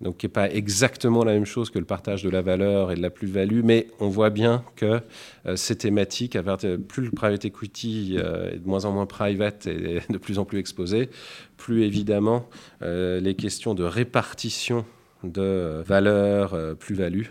donc 0.02 0.18
qui 0.18 0.26
n'est 0.26 0.32
pas 0.32 0.50
exactement 0.50 1.24
la 1.24 1.34
même 1.34 1.46
chose 1.46 1.70
que 1.70 1.80
le 1.80 1.86
partage 1.86 2.24
de 2.24 2.30
la 2.30 2.42
valeur 2.42 2.92
et 2.92 2.96
de 2.96 3.02
la 3.02 3.10
plus-value, 3.10 3.62
mais 3.64 3.88
on 4.00 4.10
voit 4.10 4.30
bien 4.30 4.64
que 4.76 5.02
euh, 5.46 5.56
ces 5.56 5.76
thématiques, 5.76 6.38
plus 6.88 7.06
le 7.06 7.12
private 7.12 7.46
equity 7.46 8.16
euh, 8.18 8.52
est 8.52 8.60
de 8.60 8.68
moins 8.68 8.86
en 8.86 8.92
moins 8.92 9.06
private 9.06 9.68
et 9.68 10.02
de 10.10 10.18
plus 10.18 10.40
en 10.40 10.46
plus 10.46 10.60
exposé, 10.60 11.10
plus 11.58 11.84
évidemment 11.84 12.48
euh, 12.82 13.20
les 13.20 13.36
questions 13.36 13.74
de 13.74 13.84
répartition 13.84 14.86
de 15.24 15.82
valeur, 15.84 16.56
plus-value 16.78 17.26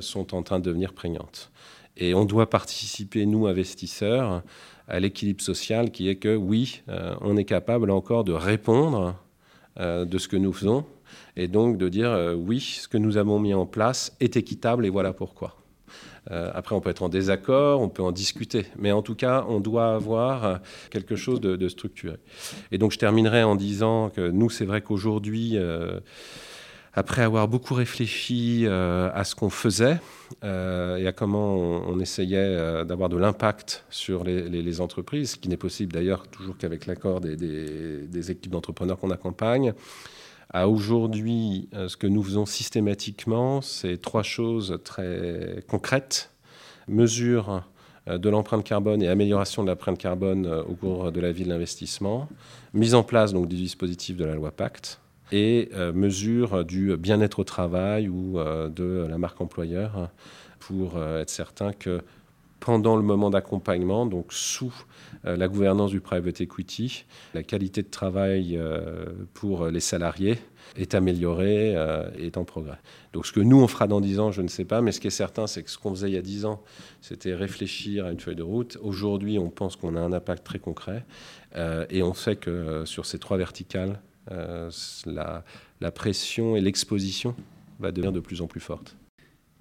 sont 0.00 0.34
en 0.34 0.42
train 0.42 0.58
de 0.58 0.64
devenir 0.64 0.92
prégnantes. 0.92 1.50
Et 1.96 2.14
on 2.14 2.26
doit 2.26 2.50
participer, 2.50 3.24
nous, 3.24 3.46
investisseurs, 3.46 4.42
à 4.86 5.00
l'équilibre 5.00 5.40
social 5.40 5.90
qui 5.90 6.10
est 6.10 6.16
que 6.16 6.36
oui, 6.36 6.82
on 7.22 7.38
est 7.38 7.46
capable 7.46 7.90
encore 7.90 8.22
de 8.22 8.32
répondre 8.32 9.16
de 9.80 10.18
ce 10.18 10.28
que 10.28 10.36
nous 10.36 10.52
faisons 10.52 10.84
et 11.36 11.48
donc 11.48 11.78
de 11.78 11.88
dire 11.88 12.10
euh, 12.10 12.34
oui, 12.34 12.60
ce 12.60 12.88
que 12.88 12.98
nous 12.98 13.16
avons 13.16 13.38
mis 13.38 13.54
en 13.54 13.66
place 13.66 14.14
est 14.20 14.36
équitable 14.36 14.86
et 14.86 14.90
voilà 14.90 15.12
pourquoi. 15.12 15.56
Euh, 16.30 16.50
après, 16.54 16.74
on 16.74 16.80
peut 16.80 16.90
être 16.90 17.02
en 17.02 17.08
désaccord, 17.08 17.80
on 17.80 17.88
peut 17.88 18.02
en 18.02 18.12
discuter, 18.12 18.66
mais 18.78 18.92
en 18.92 19.02
tout 19.02 19.16
cas, 19.16 19.44
on 19.48 19.58
doit 19.58 19.92
avoir 19.94 20.44
euh, 20.44 20.56
quelque 20.90 21.16
chose 21.16 21.40
de, 21.40 21.68
structuré. 21.68 22.16
Et 22.70 22.78
donc, 22.78 22.92
je 22.92 22.98
terminerai 22.98 23.42
en 23.42 23.56
disant 23.56 24.10
que 24.10 24.30
nous, 24.30 24.48
c'est 24.48 24.64
vrai 24.64 24.82
qu'aujourd'hui, 24.82 25.56
après 26.94 27.22
avoir 27.22 27.48
beaucoup 27.48 27.74
réfléchi 27.74 28.66
à 28.68 29.24
ce 29.24 29.34
qu'on 29.34 29.50
faisait 29.50 29.98
et 30.42 31.06
à 31.06 31.12
comment 31.12 31.56
on, 31.56 31.98
essayait 31.98 32.84
d'avoir 32.84 33.08
de 33.08 33.16
l'impact 33.16 33.84
sur 33.90 34.22
les, 34.22 34.80
entreprises, 34.80 35.32
ce 35.32 35.36
qui 35.36 35.48
n'est 35.48 35.56
possible 35.56 35.92
d'ailleurs 35.92 36.28
toujours 36.28 36.56
qu'avec 36.56 36.86
l'accord 36.86 37.20
des, 37.20 37.36
des 37.36 38.30
équipes 38.30 38.52
d'entrepreneurs 38.52 38.98
qu'on 38.98 39.10
accompagne, 39.10 39.74
à 40.52 40.68
aujourd'hui, 40.68 41.68
euh, 41.74 41.88
ce 41.88 41.96
que 41.96 42.06
nous 42.06 42.22
faisons 42.22 42.46
systématiquement, 42.46 43.62
c'est 43.62 44.00
trois 44.00 44.22
choses 44.22 44.78
très 44.84 45.64
concrètes. 45.66 46.30
Mesure 46.88 47.62
euh, 48.08 48.18
de 48.18 48.28
l'empreinte 48.28 48.64
carbone 48.64 49.02
et 49.02 49.08
amélioration 49.08 49.62
de 49.62 49.68
l'empreinte 49.68 49.98
carbone 49.98 50.46
euh, 50.46 50.62
au 50.62 50.74
cours 50.74 51.10
de 51.10 51.20
la 51.20 51.32
vie 51.32 51.44
de 51.44 51.48
l'investissement. 51.48 52.28
Mise 52.74 52.94
en 52.94 53.02
place 53.02 53.32
donc, 53.32 53.48
du 53.48 53.56
dispositif 53.56 54.16
de 54.16 54.24
la 54.24 54.34
loi 54.34 54.50
Pacte 54.50 55.00
et 55.34 55.70
mesure 55.94 56.62
du 56.62 56.94
bien-être 56.98 57.38
au 57.38 57.44
travail 57.44 58.06
ou 58.06 58.34
de 58.34 59.06
la 59.08 59.16
marque 59.16 59.40
employeur 59.40 60.10
pour 60.58 61.02
être 61.02 61.30
certain 61.30 61.72
que 61.72 62.02
pendant 62.62 62.94
le 62.94 63.02
moment 63.02 63.28
d'accompagnement, 63.28 64.06
donc 64.06 64.32
sous 64.32 64.72
euh, 65.26 65.36
la 65.36 65.48
gouvernance 65.48 65.90
du 65.90 66.00
private 66.00 66.40
equity, 66.40 67.06
la 67.34 67.42
qualité 67.42 67.82
de 67.82 67.88
travail 67.88 68.56
euh, 68.56 69.06
pour 69.34 69.66
les 69.66 69.80
salariés 69.80 70.38
est 70.76 70.94
améliorée 70.94 71.74
euh, 71.76 72.08
est 72.16 72.36
en 72.36 72.44
progrès. 72.44 72.78
Donc 73.14 73.26
ce 73.26 73.32
que 73.32 73.40
nous, 73.40 73.60
on 73.60 73.66
fera 73.66 73.88
dans 73.88 74.00
10 74.00 74.20
ans, 74.20 74.30
je 74.30 74.42
ne 74.42 74.48
sais 74.48 74.64
pas, 74.64 74.80
mais 74.80 74.92
ce 74.92 75.00
qui 75.00 75.08
est 75.08 75.10
certain, 75.10 75.48
c'est 75.48 75.64
que 75.64 75.70
ce 75.70 75.76
qu'on 75.76 75.90
faisait 75.90 76.10
il 76.10 76.14
y 76.14 76.18
a 76.18 76.22
10 76.22 76.44
ans, 76.44 76.62
c'était 77.00 77.34
réfléchir 77.34 78.06
à 78.06 78.12
une 78.12 78.20
feuille 78.20 78.36
de 78.36 78.44
route. 78.44 78.78
Aujourd'hui, 78.80 79.40
on 79.40 79.50
pense 79.50 79.74
qu'on 79.74 79.96
a 79.96 80.00
un 80.00 80.12
impact 80.12 80.44
très 80.44 80.60
concret 80.60 81.04
et 81.90 82.02
on 82.02 82.14
sait 82.14 82.36
que 82.36 82.84
sur 82.86 83.04
ces 83.04 83.18
trois 83.18 83.36
verticales, 83.36 84.00
la 84.30 85.90
pression 85.92 86.56
et 86.56 86.62
l'exposition 86.62 87.34
va 87.80 87.92
devenir 87.92 88.12
de 88.12 88.20
plus 88.20 88.40
en 88.40 88.46
plus 88.46 88.60
forte. 88.60 88.96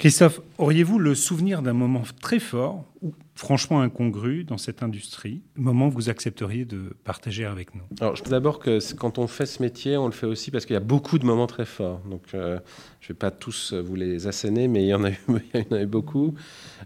Christophe, 0.01 0.41
auriez-vous 0.57 0.97
le 0.97 1.13
souvenir 1.13 1.61
d'un 1.61 1.73
moment 1.73 2.01
très 2.21 2.39
fort 2.39 2.85
ou 3.03 3.13
franchement 3.35 3.81
incongru 3.81 4.43
dans 4.43 4.57
cette 4.57 4.81
industrie, 4.81 5.43
moment 5.55 5.91
que 5.91 5.93
vous 5.93 6.09
accepteriez 6.09 6.65
de 6.65 6.95
partager 7.03 7.45
avec 7.45 7.75
nous? 7.75 7.83
Alors, 7.99 8.15
je 8.15 8.23
d'abord 8.23 8.57
que 8.57 8.79
quand 8.95 9.19
on 9.19 9.27
fait 9.27 9.45
ce 9.45 9.61
métier, 9.61 9.97
on 9.97 10.07
le 10.07 10.11
fait 10.11 10.25
aussi 10.25 10.49
parce 10.49 10.65
qu'il 10.65 10.73
y 10.73 10.77
a 10.77 10.79
beaucoup 10.79 11.19
de 11.19 11.25
moments 11.27 11.45
très 11.45 11.65
forts. 11.65 12.01
Donc, 12.09 12.23
euh, 12.33 12.57
je 12.99 13.05
ne 13.05 13.07
vais 13.09 13.13
pas 13.19 13.29
tous 13.29 13.73
vous 13.73 13.93
les 13.93 14.25
asséner, 14.25 14.67
mais 14.67 14.83
il 14.85 14.89
y 14.89 14.95
en 14.95 15.03
a 15.03 15.11
eu, 15.11 15.85
beaucoup. 15.85 16.33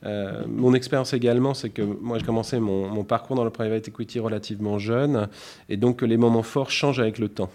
Euh, 0.03 0.43
mon 0.45 0.73
expérience 0.73 1.13
également, 1.13 1.53
c'est 1.53 1.69
que 1.69 1.83
moi, 1.83 2.19
j'ai 2.19 2.25
commencé 2.25 2.59
mon, 2.59 2.89
mon, 2.89 3.05
parcours 3.05 3.37
dans 3.37 3.45
le 3.45 3.49
private 3.49 3.87
equity 3.87 4.19
relativement 4.19 4.77
jeune, 4.77 5.29
et 5.69 5.77
donc 5.77 6.01
les 6.01 6.17
moments 6.17 6.43
forts 6.43 6.69
changent 6.69 6.99
avec 6.99 7.17
le 7.19 7.29
temps. 7.29 7.49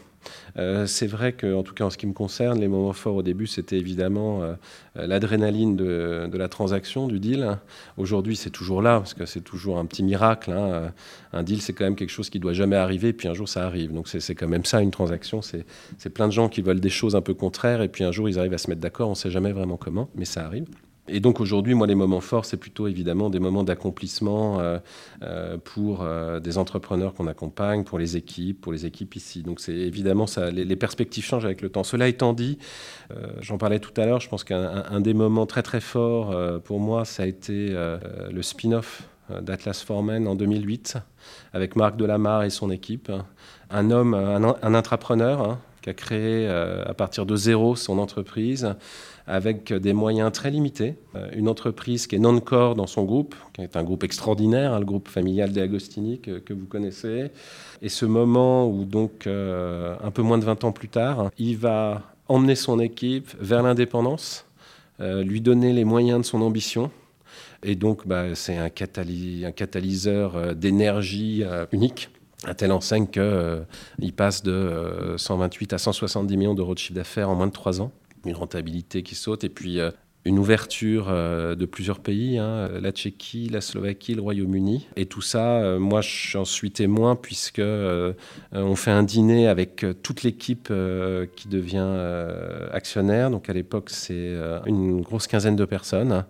Euh, 0.59 0.87
c'est 0.87 1.07
vrai 1.07 1.33
que, 1.33 1.55
en 1.55 1.63
tout 1.63 1.75
cas 1.75 1.85
en 1.85 1.91
ce 1.91 1.99
qui 1.99 2.07
me 2.07 2.13
concerne, 2.13 2.61
les 2.61 2.69
moments 2.69 2.93
forts 2.93 3.17
au 3.17 3.23
début, 3.23 3.47
c'était 3.47 3.79
évidemment 3.79 4.43
euh, 4.43 4.55
l'adrénaline 4.95 5.77
de, 5.77 6.31
la 6.33 6.49
transaction, 6.49 7.09
du 7.09 7.21
deal. 7.21 7.59
Aujourd'hui, 7.97 8.37
c'est 8.37 8.51
toujours 8.51 8.83
là, 8.83 8.99
parce 8.99 9.15
que 9.15 9.27
c'est 9.27 9.41
toujours 9.41 9.79
un 9.79 9.87
petit 9.87 10.03
miracle. 10.03 10.53
Hein. 10.53 10.93
Un 11.33 11.43
deal, 11.43 11.61
c'est 11.61 11.73
quand 11.73 11.85
même 11.85 11.97
quelque 11.97 12.11
chose 12.11 12.31
qui 12.31 12.41
doit 12.41 12.53
jamais 12.53 12.77
arriver, 12.77 13.13
puis 13.13 13.29
un 13.29 13.35
jour, 13.35 13.49
ça 13.49 13.65
arrive. 13.65 13.93
Donc 13.93 14.09
c'est 14.09 14.35
quand 14.35 14.49
même 14.49 14.65
ça, 14.65 14.81
une 14.81 14.91
transaction. 14.91 15.41
C'est 15.43 16.11
plein 16.11 16.27
de 16.27 16.33
gens 16.33 16.49
qui 16.49 16.63
veulent 16.63 16.81
des 16.81 16.91
choses 16.91 17.17
un 17.17 17.23
peu 17.23 17.35
contraires, 17.35 17.83
et 17.83 17.89
puis 17.89 18.05
un 18.05 18.13
jour, 18.13 18.29
ils 18.29 18.39
arrivent 18.39 18.55
à 18.55 18.59
se 18.59 18.69
mettre 18.69 18.81
d'accord. 18.81 19.09
On 19.09 19.13
ne 19.13 19.17
sait 19.17 19.31
jamais 19.31 19.53
vraiment 19.53 19.77
comment, 19.77 20.09
mais 20.15 20.25
ça 20.25 20.45
arrive. 20.45 20.67
Et 21.13 21.21
donc 21.21 21.41
aujourd'hui, 21.41 21.75
moi, 21.75 21.87
les 21.87 21.95
moments 21.95 22.21
forts, 22.21 22.45
c'est 22.45 22.57
plutôt 22.57 22.87
évidemment 22.87 23.31
des 23.31 23.41
moments 23.41 23.65
d'accomplissement 23.65 24.61
euh, 24.61 24.79
euh, 25.23 25.57
pour 25.63 26.03
euh, 26.03 26.39
des 26.41 26.57
entrepreneurs 26.57 27.15
qu'on 27.15 27.27
accompagne, 27.27 27.85
pour 27.85 27.99
les 27.99 28.17
équipes, 28.17 28.61
pour 28.61 28.73
les 28.73 28.87
équipes 28.87 29.17
ici. 29.17 29.43
Donc 29.43 29.61
c'est 29.61 29.75
évidemment 29.75 30.27
ça, 30.27 30.51
les, 30.51 30.77
perspectives 30.77 31.25
changent 31.25 31.45
avec 31.45 31.63
le 31.63 31.69
temps. 31.69 31.85
Cela 31.85 32.09
étant 32.09 32.33
dit, 32.33 32.59
j'en 33.41 33.59
parlais 33.59 33.81
tout 33.81 33.93
à 34.01 34.07
l'heure, 34.07 34.21
je 34.21 34.29
pense 34.29 34.45
qu'un 34.45 35.01
des 35.01 35.13
moments 35.13 35.45
très 35.45 35.63
très 35.63 35.81
forts 35.81 36.35
pour 36.63 36.81
moi, 36.81 37.05
ça 37.05 37.25
a 37.25 37.27
été 37.27 37.69
le 38.31 38.43
spin-off 38.43 39.03
d'Atlas 39.43 39.83
Formen 39.83 40.27
en 40.27 40.35
2008 40.35 40.97
avec 41.53 41.77
Marc 41.77 41.97
Delamarre 41.97 42.45
et 42.45 42.51
son 42.51 42.71
équipe. 42.71 43.13
Un 43.69 43.91
homme, 43.91 44.15
un, 44.15 44.75
intrapreneur 44.75 45.43
hein, 45.43 45.59
qui 45.83 45.91
a 45.91 45.95
créé 45.95 46.49
à 46.49 46.95
partir 46.95 47.27
de 47.27 47.37
zéro 47.37 47.77
son 47.77 47.99
entreprise 47.99 48.75
avec 49.31 49.73
des 49.73 49.93
moyens 49.93 50.33
très 50.33 50.51
limités. 50.51 50.97
Euh, 51.15 51.29
une 51.33 51.49
entreprise 51.49 52.09
qui 52.09 52.17
est 52.17 52.19
non-core 52.19 52.75
dans 52.75 52.89
son 52.89 53.05
groupe, 53.05 53.37
qui 53.53 53.63
est 53.63 53.77
un 53.77 53.85
groupe 53.85 54.03
extraordinaire, 54.03 54.75
hein, 54.75 54.81
le 54.81 54.85
groupe 54.85 55.09
familial 55.09 55.53
des 55.53 55.61
Agostini 55.61 56.19
que, 56.19 56.53
vous 56.53 56.67
connaissez. 56.67 57.31
Et 57.81 57.89
ce 57.89 58.07
moment 58.07 58.69
où, 58.69 58.85
donc, 58.85 59.29
euh, 59.29 59.95
un 60.03 60.11
peu 60.11 60.23
moins 60.23 60.37
de 60.37 60.45
20 60.45 60.65
ans 60.65 60.73
plus 60.73 60.89
tard, 60.89 61.31
il 61.39 61.57
va 61.57 62.03
emmener 62.27 62.57
son 62.57 62.81
équipe 62.81 63.31
vers 63.41 63.63
l'indépendance, 63.63 64.47
euh, 65.01 65.23
lui 65.23 65.41
donner 65.41 65.73
les 65.73 65.85
moyens 65.85 66.21
de 66.23 66.27
son 66.27 66.43
ambition. 66.43 66.91
Et 67.63 67.77
donc, 67.77 68.09
bah, 68.09 68.35
c'est 68.35 68.57
un, 68.57 68.69
catalyseur 68.69 70.57
d'énergie 70.57 71.45
unique 71.71 72.09
à 72.45 72.55
telle 72.55 72.73
enseigne 72.73 73.07
qu'il 73.07 74.13
passe 74.13 74.43
de 74.43 75.15
128 75.17 75.75
à 75.75 75.79
170 75.79 76.37
millions 76.37 76.55
d'euros 76.55 76.75
de 76.75 76.79
chiffre 76.81 76.95
d'affaires 76.95 77.29
en 77.31 77.37
moins 77.37 77.47
de 77.47 77.53
3 77.53 77.83
ans 77.83 77.93
une 78.25 78.37
rentabilité 78.37 79.03
qui 79.03 79.15
saute, 79.15 79.45
et 79.45 79.49
puis 79.49 79.81
euh, 79.81 79.91
une 80.25 80.39
ouverture 80.39 81.07
euh, 81.09 81.55
de 81.55 81.67
plusieurs 81.67 82.01
pays, 82.01 82.39
hein, 82.39 82.69
la 82.81 82.93
Tchéquie, 82.93 83.49
la 83.49 83.61
Slovaquie, 83.61 84.15
le 84.15 84.23
Royaume-Uni. 84.23 84.87
Et 84.97 85.07
tout 85.07 85.23
ça, 85.23 85.61
euh, 85.61 85.79
moi, 85.79 86.01
j'en 86.03 86.45
suis 86.45 86.71
témoin 86.71 87.17
puisque 87.17 87.63
on 88.53 88.77
fait 88.77 88.91
un 88.91 89.03
dîner 89.03 89.49
avec 89.49 89.85
toute 90.03 90.23
l'équipe 90.23 90.73
qui 91.37 91.49
devient 91.49 91.97
actionnaire. 92.73 93.31
Donc 93.31 93.49
à 93.49 93.53
l'époque, 93.53 93.91
c'est 93.91 94.35
une 94.67 95.01
grosse 95.01 95.27
quinzaine 95.27 95.57
de 95.57 95.65
personnes. 95.65 96.25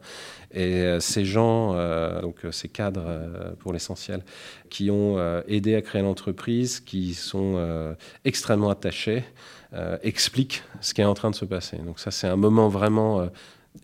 Et 0.52 0.96
ces 0.98 1.24
gens, 1.24 1.74
donc 2.20 2.36
ces 2.50 2.68
cadres 2.68 3.54
pour 3.60 3.72
l'essentiel, 3.72 4.24
qui 4.68 4.90
ont 4.90 5.18
aidé 5.46 5.74
à 5.74 5.82
créer 5.82 6.02
l'entreprise, 6.02 6.80
qui 6.80 7.14
sont 7.14 7.94
extrêmement 8.24 8.70
attachés, 8.70 9.24
euh, 9.72 9.98
explique 10.02 10.64
ce 10.80 10.94
qui 10.94 11.00
est 11.00 11.04
en 11.04 11.14
train 11.14 11.30
de 11.30 11.36
se 11.36 11.44
passer. 11.44 11.76
Donc 11.76 12.00
ça, 12.00 12.10
c'est 12.10 12.26
un 12.26 12.34
moment 12.34 12.68
vraiment 12.68 13.20
euh, 13.20 13.26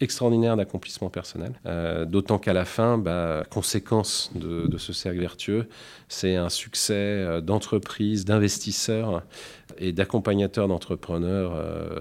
extraordinaire 0.00 0.56
d'accomplissement 0.56 1.10
personnel. 1.10 1.52
Euh, 1.64 2.04
d'autant 2.04 2.38
qu'à 2.38 2.52
la 2.52 2.64
fin, 2.64 2.98
bah, 2.98 3.44
conséquence 3.50 4.30
de, 4.34 4.76
ce 4.78 4.92
cercle 4.92 5.20
vertueux, 5.20 5.68
c'est 6.08 6.36
un 6.36 6.48
succès 6.48 7.40
d'entreprise, 7.42 8.24
d'investisseurs 8.24 9.22
et 9.78 9.92
d'accompagnateurs 9.92 10.68
d'entrepreneurs 10.68 11.52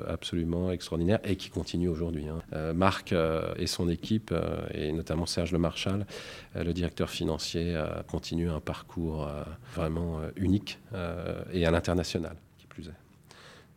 absolument 0.07 0.71
extraordinaire 0.71 1.19
et 1.23 1.35
qui 1.35 1.49
continue 1.49 1.87
aujourd'hui. 1.87 2.25
Hein. 2.27 2.73
Marc 2.73 3.13
et 3.57 3.67
son 3.67 3.89
équipe, 3.89 4.33
et 4.73 4.91
notamment 4.91 5.25
Serge 5.25 5.51
Le 5.51 5.57
Marchal, 5.57 6.05
le 6.55 6.73
directeur 6.73 7.09
financier, 7.09 7.81
continuent 8.09 8.51
un 8.51 8.59
parcours 8.59 9.29
vraiment 9.73 10.19
unique 10.35 10.79
et 11.53 11.65
à 11.65 11.71
l'international. 11.71 12.35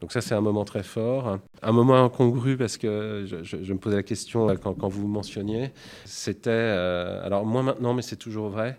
Donc 0.00 0.12
ça, 0.12 0.20
c'est 0.20 0.34
un 0.34 0.40
moment 0.40 0.64
très 0.64 0.84
fort. 0.84 1.38
Un 1.60 1.72
moment 1.72 2.04
incongru 2.04 2.56
parce 2.56 2.76
que 2.76 3.24
je, 3.26 3.72
me 3.72 3.78
posais 3.78 3.96
la 3.96 4.02
question 4.04 4.48
euh, 4.48 4.54
quand, 4.54 4.88
vous 4.88 5.02
vous 5.02 5.08
mentionniez. 5.08 5.70
C'était, 6.04 6.50
euh, 6.50 7.24
alors 7.24 7.44
moi 7.44 7.62
maintenant, 7.62 7.94
mais 7.94 8.02
c'est 8.02 8.16
toujours 8.16 8.48
vrai, 8.48 8.78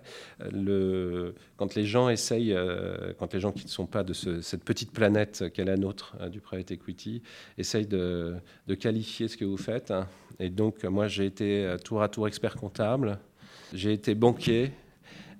le, 0.51 1.35
quand 1.57 1.75
les 1.75 1.85
gens 1.85 2.07
essayent, 2.07 2.53
euh, 2.53 3.11
quand 3.19 3.33
les 3.33 3.41
gens 3.41 3.51
qui 3.51 3.65
ne 3.65 3.69
sont 3.69 3.85
pas 3.85 4.03
de 4.03 4.13
cette 4.13 4.63
petite 4.63 4.91
planète 4.91 5.51
qu'est 5.53 5.65
la 5.65 5.75
nôtre 5.75 6.15
du 6.29 6.39
private 6.39 6.71
equity, 6.71 7.21
essayent 7.57 7.87
de, 7.87 8.35
qualifier 8.79 9.27
ce 9.27 9.35
que 9.35 9.45
vous 9.45 9.57
faites. 9.57 9.93
Et 10.39 10.49
donc 10.49 10.85
moi, 10.85 11.07
j'ai 11.07 11.25
été 11.25 11.75
tour 11.83 12.01
à 12.01 12.07
tour 12.07 12.27
expert 12.27 12.55
comptable, 12.55 13.19
j'ai 13.73 13.91
été 13.91 14.15
banquier, 14.15 14.71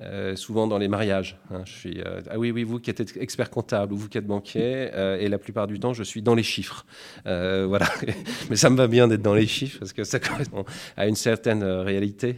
euh, 0.01 0.37
souvent 0.37 0.65
dans 0.65 0.77
les 0.77 0.87
mariages. 0.87 1.37
Hein. 1.51 1.65
euh, 1.85 2.21
ah 2.29 2.39
oui, 2.39 2.51
oui, 2.51 2.63
vous 2.63 2.79
qui 2.79 2.89
êtes 2.89 3.17
expert 3.17 3.49
comptable 3.49 3.91
ou 3.91 3.97
vous 3.97 4.07
qui 4.07 4.17
êtes 4.17 4.25
banquier, 4.25 4.91
euh, 4.93 5.19
et 5.19 5.27
la 5.27 5.37
plupart 5.37 5.67
du 5.67 5.77
temps, 5.77 5.93
je 5.93 6.03
suis 6.03 6.21
dans 6.21 6.35
les 6.35 6.43
chiffres. 6.43 6.85
voilà. 7.25 7.85
Mais 8.49 8.55
ça 8.55 8.69
me 8.69 8.77
va 8.77 8.87
bien 8.87 9.09
d'être 9.09 9.21
dans 9.21 9.33
les 9.33 9.47
chiffres 9.47 9.79
parce 9.79 9.91
que 9.91 10.05
ça 10.05 10.21
correspond 10.21 10.63
à 10.95 11.05
une 11.07 11.15
certaine 11.15 11.63
réalité 11.63 12.37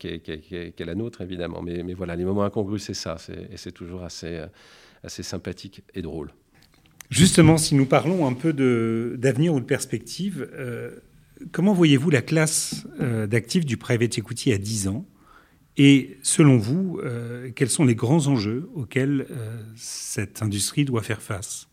qui 0.00 0.08
est, 0.08 0.80
la 0.80 0.94
nôtre, 0.96 1.20
évidemment. 1.20 1.62
Mais, 1.62 1.84
mais, 1.84 1.94
voilà, 1.94 2.16
les 2.16 2.24
moments 2.24 2.42
incongrus, 2.42 2.82
c'est 2.82 2.94
ça. 2.94 3.16
Et 3.52 3.56
c'est 3.56 3.70
toujours 3.70 4.02
assez, 4.02 4.40
assez 5.04 5.22
sympathique 5.22 5.82
et 5.94 6.02
drôle. 6.02 6.32
Justement, 7.10 7.58
si 7.58 7.76
nous 7.76 7.86
parlons 7.86 8.26
un 8.26 8.32
peu 8.32 8.52
d'avenir 9.16 9.54
ou 9.54 9.60
de 9.60 9.64
perspective, 9.64 10.48
comment 11.52 11.74
voyez-vous 11.74 12.10
la 12.10 12.22
classe 12.22 12.86
d'actifs 12.98 13.66
du 13.66 13.76
private 13.76 14.18
equity 14.18 14.52
à 14.52 14.58
10 14.58 14.88
ans? 14.88 15.06
Et 15.76 16.18
selon 16.22 16.58
vous, 16.58 17.00
euh, 17.02 17.50
quels 17.54 17.70
sont 17.70 17.84
les 17.84 17.94
grands 17.94 18.26
enjeux 18.26 18.68
auxquels 18.74 19.26
euh, 19.30 19.56
cette 19.76 20.42
industrie 20.42 20.84
doit 20.84 21.02
faire 21.02 21.22
face? 21.22 21.68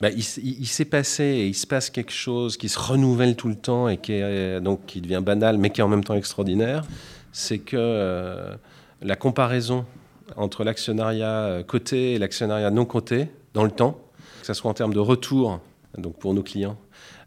Bah, 0.00 0.10
il, 0.10 0.22
s'est 0.22 0.84
passé 0.84 1.24
et 1.24 1.46
il 1.46 1.54
se 1.54 1.66
passe 1.66 1.88
quelque 1.88 2.12
chose 2.12 2.56
qui 2.56 2.68
se 2.68 2.78
renouvelle 2.78 3.36
tout 3.36 3.48
le 3.48 3.54
temps 3.54 3.88
et 3.88 3.96
qui, 3.96 4.12
est, 4.12 4.60
donc, 4.60 4.86
qui 4.86 5.00
devient 5.00 5.22
banal, 5.24 5.56
mais 5.56 5.70
qui 5.70 5.80
est 5.80 5.84
en 5.84 5.88
même 5.88 6.04
temps 6.04 6.16
extraordinaire. 6.16 6.84
C'est 7.32 7.58
que 7.58 7.76
euh, 7.78 8.54
la 9.00 9.16
comparaison 9.16 9.86
entre 10.36 10.64
l'actionnariat 10.64 11.62
coté 11.66 12.14
et 12.14 12.18
l'actionnariat 12.18 12.70
non 12.70 12.84
coté 12.84 13.28
dans 13.54 13.64
le 13.64 13.70
temps, 13.70 14.00
que 14.40 14.46
ce 14.46 14.54
soit 14.54 14.70
en 14.70 14.74
termes 14.74 14.94
de 14.94 14.98
retour 15.00 15.60
donc 15.98 16.18
pour 16.18 16.34
nos 16.34 16.42
clients, 16.42 16.76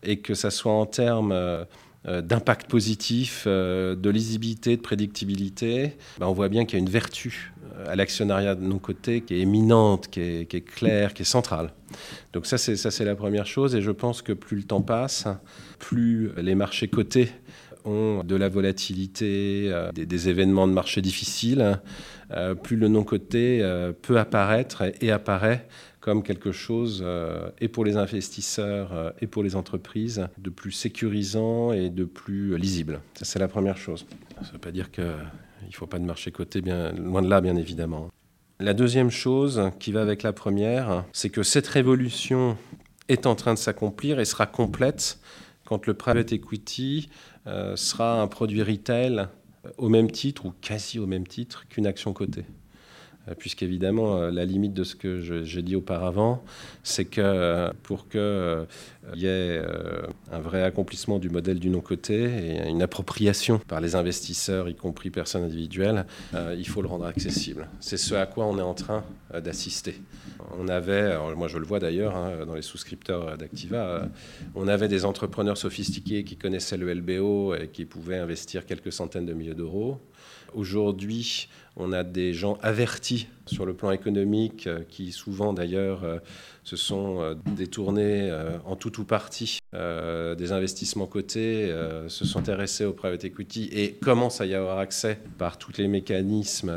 et 0.04 0.20
que 0.20 0.34
ce 0.34 0.50
soit 0.50 0.72
en 0.72 0.86
termes 0.86 1.32
euh, 1.32 1.66
d'impact 2.08 2.70
positif, 2.70 3.44
euh, 3.48 3.96
de 3.96 4.10
lisibilité, 4.10 4.78
de 4.78 4.82
prédictibilité, 4.82 5.98
ben, 6.20 6.28
on 6.28 6.34
voit 6.34 6.48
bien 6.48 6.66
qu'il 6.66 6.80
y 6.80 6.82
a 6.82 6.84
une 6.84 6.90
vertu 6.90 7.54
euh, 7.76 7.92
à 7.92 7.96
l'actionnariat 7.96 8.56
de 8.56 8.64
nos 8.64 8.80
côtés 8.80 9.22
qui 9.22 9.36
est 9.36 9.40
éminente, 9.40 10.08
qui 10.08 10.22
est, 10.22 10.66
claire, 10.66 11.14
qui 11.14 11.24
est 11.24 11.26
centrale. 11.26 11.74
Donc 12.34 12.46
ça 12.46 12.58
c'est, 12.58 13.04
la 13.04 13.16
première 13.16 13.46
chose. 13.46 13.76
Et 13.76 13.82
je 13.82 13.92
pense 13.92 14.22
que 14.22 14.32
plus 14.32 14.58
le 14.58 14.64
temps 14.64 14.82
passe, 14.82 15.28
plus 15.80 16.32
les 16.38 16.56
marchés 16.56 16.88
cotés 16.88 17.30
ont 17.84 18.24
de 18.24 18.36
la 18.36 18.50
volatilité, 18.50 19.72
des, 19.94 20.30
événements 20.30 20.68
de 20.68 20.74
marché 20.74 21.02
difficiles, 21.02 21.80
plus 22.62 22.76
le 22.76 22.90
non-coté 22.90 23.66
peut 24.02 24.20
apparaître 24.20 24.84
et 25.00 25.10
apparaît 25.10 25.68
comme 26.08 26.24
quelque 26.24 26.54
chose, 26.54 27.02
euh, 27.06 27.50
et 27.60 27.68
pour 27.68 27.84
les 27.84 27.98
investisseurs 27.98 28.94
euh, 28.94 29.12
et 29.20 29.28
pour 29.28 29.44
les 29.44 29.58
entreprises, 29.58 30.30
de 30.38 30.50
plus 30.50 30.72
sécurisant 30.72 31.74
et 31.74 31.90
de 31.90 32.06
plus 32.06 32.58
lisible. 32.58 33.02
Ça, 33.16 33.26
c'est 33.26 33.40
la 33.40 33.50
première 33.50 33.76
chose. 33.76 34.06
Ça 34.36 34.48
ne 34.48 34.54
veut 34.54 34.58
pas 34.58 34.72
dire 34.72 34.90
qu'il 34.90 35.04
ne 35.04 35.74
faut 35.74 35.86
pas 35.86 36.00
de 36.00 36.06
marché 36.06 36.32
coté, 36.32 36.62
bien, 36.62 36.94
loin 36.94 37.22
de 37.22 37.30
là, 37.30 37.42
bien 37.42 37.58
évidemment. 37.58 38.10
La 38.62 38.74
deuxième 38.74 39.12
chose 39.12 39.70
qui 39.82 39.92
va 39.92 40.02
avec 40.02 40.24
la 40.24 40.32
première, 40.32 41.04
c'est 41.12 41.30
que 41.30 41.44
cette 41.44 41.68
révolution 41.68 42.56
est 43.10 43.26
en 43.26 43.36
train 43.36 43.54
de 43.54 43.60
s'accomplir 43.60 44.22
et 44.22 44.24
sera 44.24 44.46
complète 44.46 45.20
quand 45.66 45.88
le 45.88 45.94
private 45.94 46.32
equity 46.32 47.10
euh, 47.48 47.76
sera 47.76 48.22
un 48.22 48.28
produit 48.28 48.64
retail 48.64 49.28
au 49.78 49.90
même 49.90 50.10
titre 50.10 50.46
ou 50.46 50.54
quasi 50.62 51.00
au 51.00 51.06
même 51.06 51.28
titre 51.28 51.68
qu'une 51.68 51.86
action 51.86 52.14
cotée. 52.14 52.46
Puisqu'évidemment, 53.36 54.30
la 54.30 54.46
limite 54.46 54.74
de 54.74 54.84
ce 54.84 54.96
que 54.96 55.22
j'ai 55.44 55.62
dit 55.62 55.76
auparavant, 55.76 56.44
c'est 56.84 57.06
que 57.06 57.72
pour 57.84 58.08
qu'il 59.14 59.22
y 59.22 59.28
ait 59.28 59.62
un 60.32 60.40
vrai 60.40 60.64
accomplissement 60.64 61.20
du 61.20 61.30
modèle 61.30 61.60
du 61.60 61.70
non-côté 61.70 62.24
et 62.24 62.70
une 62.70 62.82
appropriation 62.82 63.60
par 63.60 63.82
les 63.82 63.96
investisseurs, 63.96 64.70
y 64.70 64.76
compris 64.76 65.10
personnes 65.10 65.44
individuelles, 65.44 66.06
il 66.34 66.68
faut 66.68 66.82
le 66.82 66.88
rendre 66.88 67.06
accessible. 67.06 67.68
C'est 67.80 67.98
ce 67.98 68.16
à 68.16 68.26
quoi 68.26 68.46
on 68.46 68.58
est 68.58 68.64
en 68.64 68.74
train 68.74 69.04
d'assister. 69.34 69.96
On 70.58 70.68
avait, 70.68 71.18
moi 71.36 71.48
je 71.48 71.58
le 71.58 71.66
vois 71.66 71.80
d'ailleurs 71.80 72.16
hein, 72.16 72.46
dans 72.46 72.56
les 72.56 72.62
souscripteurs 72.62 73.38
d'Activa, 73.38 74.08
on 74.56 74.68
avait 74.68 74.88
des 74.88 75.06
entrepreneurs 75.06 75.58
sophistiqués 75.58 76.24
qui 76.24 76.38
connaissaient 76.38 76.78
le 76.78 76.94
LBO 76.94 77.56
et 77.56 77.68
qui 77.68 77.86
pouvaient 77.86 78.18
investir 78.18 78.66
quelques 78.66 78.92
centaines 78.92 79.26
de 79.26 79.34
milliers 79.34 79.56
d'euros. 79.56 80.00
Aujourd'hui, 80.54 81.50
on 81.76 81.92
a 81.92 82.04
des 82.04 82.34
gens 82.34 82.58
avertis 82.62 83.28
sur 83.46 83.66
le 83.66 83.74
plan 83.74 83.92
économique 83.92 84.68
euh, 84.68 84.84
qui 84.88 85.12
souvent 85.12 85.54
d'ailleurs 85.54 86.04
euh, 86.04 86.20
se 86.68 86.76
sont 86.76 87.22
euh, 87.22 87.36
détournés 87.56 88.30
en 88.66 88.76
tout 88.76 89.00
ou 89.00 89.06
partie 89.06 89.60
des 89.74 90.52
investissements 90.52 91.06
cotés, 91.06 91.74
se 92.08 92.26
sont 92.26 92.40
intéressés 92.40 92.86
au 92.86 92.94
private 92.94 93.24
equity 93.26 93.70
et 93.72 93.94
commencent 93.94 94.42
à 94.42 94.46
y 94.46 94.56
avoir 94.56 94.80
accès 94.80 95.20
par 95.38 95.58
tous 95.58 95.78
les 95.78 95.88
mécanismes 95.88 96.74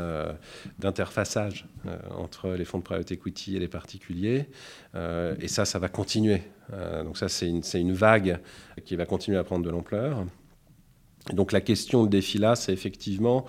d'interfaçage 0.79 1.65
entre 2.15 2.49
les 2.49 2.65
fonds 2.65 2.77
de 2.77 2.83
private 2.83 3.11
equity 3.11 3.55
et 3.55 3.59
les 3.59 3.67
particuliers. 3.67 4.45
Et 4.95 5.47
ça, 5.47 5.65
ça 5.65 5.79
va 5.79 5.89
continuer. 5.89 6.41
Donc 7.03 7.17
ça, 7.17 7.27
c'est 7.27 7.49
une, 7.49 7.93
vague 7.93 8.39
qui 8.85 8.95
va 8.95 9.05
continuer 9.05 9.37
à 9.37 9.43
prendre 9.43 9.65
de 9.65 9.69
l'ampleur. 9.69 10.25
Donc 11.33 11.51
la 11.51 11.61
question, 11.61 12.03
de 12.03 12.09
défi 12.09 12.37
là, 12.37 12.55
c'est 12.55 12.73
effectivement 12.73 13.45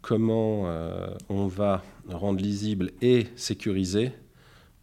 comment 0.00 0.64
euh, 0.66 1.06
on 1.28 1.46
va 1.46 1.82
rendre 2.08 2.40
lisible 2.40 2.90
et 3.00 3.26
sécurisé 3.36 4.12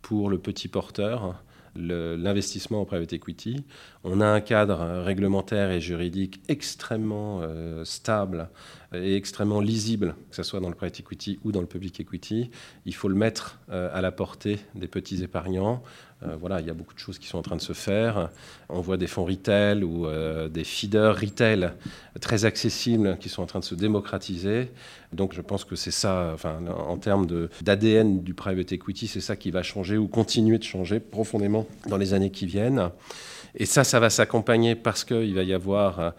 pour 0.02 0.30
le 0.30 0.38
petit 0.38 0.68
porteur 0.68 1.36
l'investissement 1.76 2.82
en 2.82 2.86
private 2.86 3.14
equity. 3.14 3.64
On 4.04 4.22
a 4.22 4.26
un 4.26 4.42
cadre 4.42 5.04
réglementaire 5.04 5.72
et 5.72 5.82
juridique 5.82 6.42
extrêmement 6.48 7.42
euh, 7.42 7.86
stable 7.86 8.50
et 8.94 9.16
extrêmement 9.16 9.60
lisible, 9.60 10.16
que 10.30 10.36
ce 10.36 10.44
soit 10.44 10.60
dans 10.60 10.70
le 10.70 10.76
private 10.76 11.00
equity 11.00 11.40
ou 11.44 11.52
dans 11.52 11.62
le 11.62 11.68
public 11.68 12.00
equity. 12.00 12.50
Il 12.86 12.96
faut 12.96 13.08
le 13.08 13.16
mettre 13.16 13.60
euh, 13.70 13.90
à 13.94 14.02
la 14.02 14.12
portée 14.12 14.60
des 14.76 14.88
petits 14.88 15.24
épargnants. 15.24 15.84
Euh, 16.24 16.36
voilà, 16.40 16.60
il 16.60 16.68
y 16.68 16.70
a 16.70 16.74
beaucoup 16.74 16.94
de 16.94 17.00
choses 17.00 17.20
qui 17.20 17.28
sont 17.28 17.38
en 17.38 17.44
train 17.44 17.56
de 17.56 17.62
se 17.62 17.74
faire. 17.74 18.30
On 18.68 18.82
voit 18.82 18.98
des 18.98 19.08
fonds 19.08 19.26
retail 19.26 19.84
ou 19.84 20.08
des 20.50 20.64
feeders 20.64 21.20
retail 21.20 21.72
très 22.20 22.46
accessibles 22.46 23.18
qui 23.20 23.30
sont 23.30 23.42
en 23.42 23.46
train 23.46 23.60
de 23.60 23.66
se 23.66 23.76
démocratiser. 23.76 24.72
Donc 25.14 25.34
je 25.34 25.42
pense 25.42 25.66
que 25.66 25.76
c'est 25.76 25.92
ça, 25.92 26.36
en 26.68 26.98
termes 26.98 27.28
d'ADN 27.62 28.22
du 28.22 28.34
private 28.34 28.72
equity, 28.72 29.08
c'est 29.08 29.22
ça 29.22 29.36
qui 29.36 29.52
va 29.52 29.64
changer 29.64 29.98
ou 29.98 30.08
continuer 30.08 30.58
de 30.58 30.64
changer 30.64 31.00
profondément 31.00 31.66
dans 31.88 31.98
les 31.98 32.14
années 32.14 32.32
qui 32.32 32.46
viennent. 32.46 32.90
Et 33.56 33.66
ça, 33.66 33.84
ça 33.84 34.00
va 34.00 34.10
s'accompagner 34.10 34.76
parce 34.76 35.04
qu'il 35.04 35.34
va 35.34 35.44
y 35.44 35.54
avoir 35.54 36.14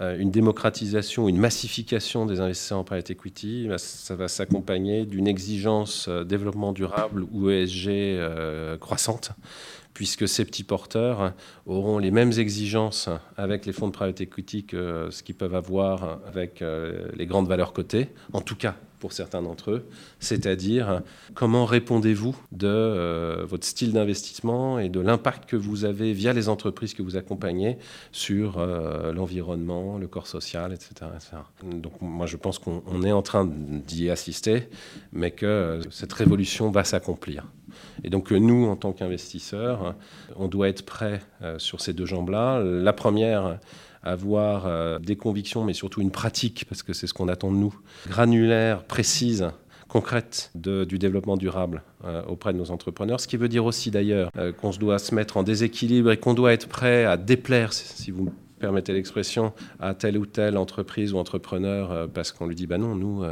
euh, 0.00 0.18
une 0.18 0.30
démocratisation, 0.30 1.28
une 1.28 1.38
massification 1.38 2.26
des 2.26 2.40
investisseurs 2.40 2.78
en 2.78 2.84
private 2.84 3.10
equity. 3.10 3.68
Ça 3.78 4.16
va 4.16 4.28
s'accompagner 4.28 5.06
d'une 5.06 5.28
exigence 5.28 6.06
euh, 6.08 6.24
développement 6.24 6.72
durable 6.72 7.24
ou 7.32 7.50
ESG 7.50 7.88
euh, 7.88 8.76
croissante 8.78 9.30
puisque 9.96 10.28
ces 10.28 10.44
petits 10.44 10.62
porteurs 10.62 11.32
auront 11.64 11.98
les 11.98 12.10
mêmes 12.10 12.32
exigences 12.32 13.08
avec 13.38 13.64
les 13.64 13.72
fonds 13.72 13.86
de 13.86 13.92
private 13.92 14.20
equity 14.20 14.66
que 14.66 15.08
ce 15.10 15.22
qu'ils 15.22 15.34
peuvent 15.34 15.54
avoir 15.54 16.18
avec 16.26 16.62
les 17.14 17.24
grandes 17.24 17.48
valeurs 17.48 17.72
cotées, 17.72 18.10
en 18.34 18.42
tout 18.42 18.56
cas 18.56 18.76
pour 18.98 19.12
certains 19.12 19.42
d'entre 19.42 19.70
eux, 19.70 19.86
c'est-à-dire 20.20 21.02
comment 21.34 21.64
répondez-vous 21.64 22.36
de 22.52 22.66
euh, 22.66 23.44
votre 23.46 23.66
style 23.66 23.92
d'investissement 23.92 24.78
et 24.78 24.88
de 24.88 25.00
l'impact 25.00 25.48
que 25.48 25.56
vous 25.56 25.84
avez 25.84 26.12
via 26.12 26.32
les 26.32 26.48
entreprises 26.48 26.94
que 26.94 27.02
vous 27.02 27.16
accompagnez 27.16 27.78
sur 28.12 28.58
euh, 28.58 29.12
l'environnement, 29.12 29.98
le 29.98 30.08
corps 30.08 30.26
social, 30.26 30.72
etc., 30.72 31.10
Donc 31.62 32.00
moi 32.00 32.26
je 32.26 32.36
pense 32.36 32.58
qu'on 32.58 33.02
est 33.02 33.12
en 33.12 33.22
train 33.22 33.46
d'y 33.46 34.10
assister, 34.10 34.68
mais 35.12 35.30
que 35.30 35.46
euh, 35.46 35.82
cette 35.90 36.12
révolution 36.12 36.70
va 36.70 36.84
s'accomplir. 36.84 37.46
Et 38.04 38.10
donc 38.10 38.30
nous, 38.30 38.66
en 38.66 38.76
tant 38.76 38.92
qu'investisseurs, 38.92 39.94
on 40.36 40.48
doit 40.48 40.68
être 40.68 40.84
prêts 40.84 41.20
sur 41.58 41.80
ces 41.80 41.92
deux 41.92 42.06
jambes-là. 42.06 42.62
La 42.62 42.92
première, 42.92 43.58
avoir 44.06 44.66
euh, 44.66 44.98
des 44.98 45.16
convictions, 45.16 45.64
mais 45.64 45.72
surtout 45.72 46.00
une 46.00 46.10
pratique, 46.10 46.64
parce 46.68 46.82
que 46.82 46.92
c'est 46.92 47.06
ce 47.06 47.14
qu'on 47.14 47.28
attend 47.28 47.50
de 47.50 47.56
nous, 47.56 47.74
granulaire, 48.08 48.84
précise, 48.84 49.50
concrète 49.88 50.50
du 50.54 50.98
développement 50.98 51.36
durable 51.36 51.82
euh, 52.04 52.22
auprès 52.26 52.52
de 52.52 52.58
nos 52.58 52.70
entrepreneurs. 52.70 53.20
Ce 53.20 53.28
qui 53.28 53.36
veut 53.36 53.48
dire 53.48 53.64
aussi 53.64 53.90
d'ailleurs 53.90 54.30
euh, 54.36 54.52
qu'on 54.52 54.72
se 54.72 54.78
doit 54.78 54.98
se 54.98 55.14
mettre 55.14 55.36
en 55.36 55.42
déséquilibre 55.42 56.10
et 56.10 56.16
qu'on 56.16 56.34
doit 56.34 56.52
être 56.52 56.68
prêt 56.68 57.04
à 57.04 57.16
déplaire, 57.16 57.72
si 57.72 58.10
vous 58.10 58.32
permettez 58.58 58.92
l'expression, 58.92 59.52
à 59.80 59.94
telle 59.94 60.16
ou 60.16 60.24
telle 60.24 60.56
entreprise 60.56 61.12
ou 61.12 61.18
entrepreneur, 61.18 62.08
parce 62.08 62.32
qu'on 62.32 62.46
lui 62.46 62.54
dit, 62.54 62.66
bah 62.66 62.78
non, 62.78 62.94
nous 62.94 63.22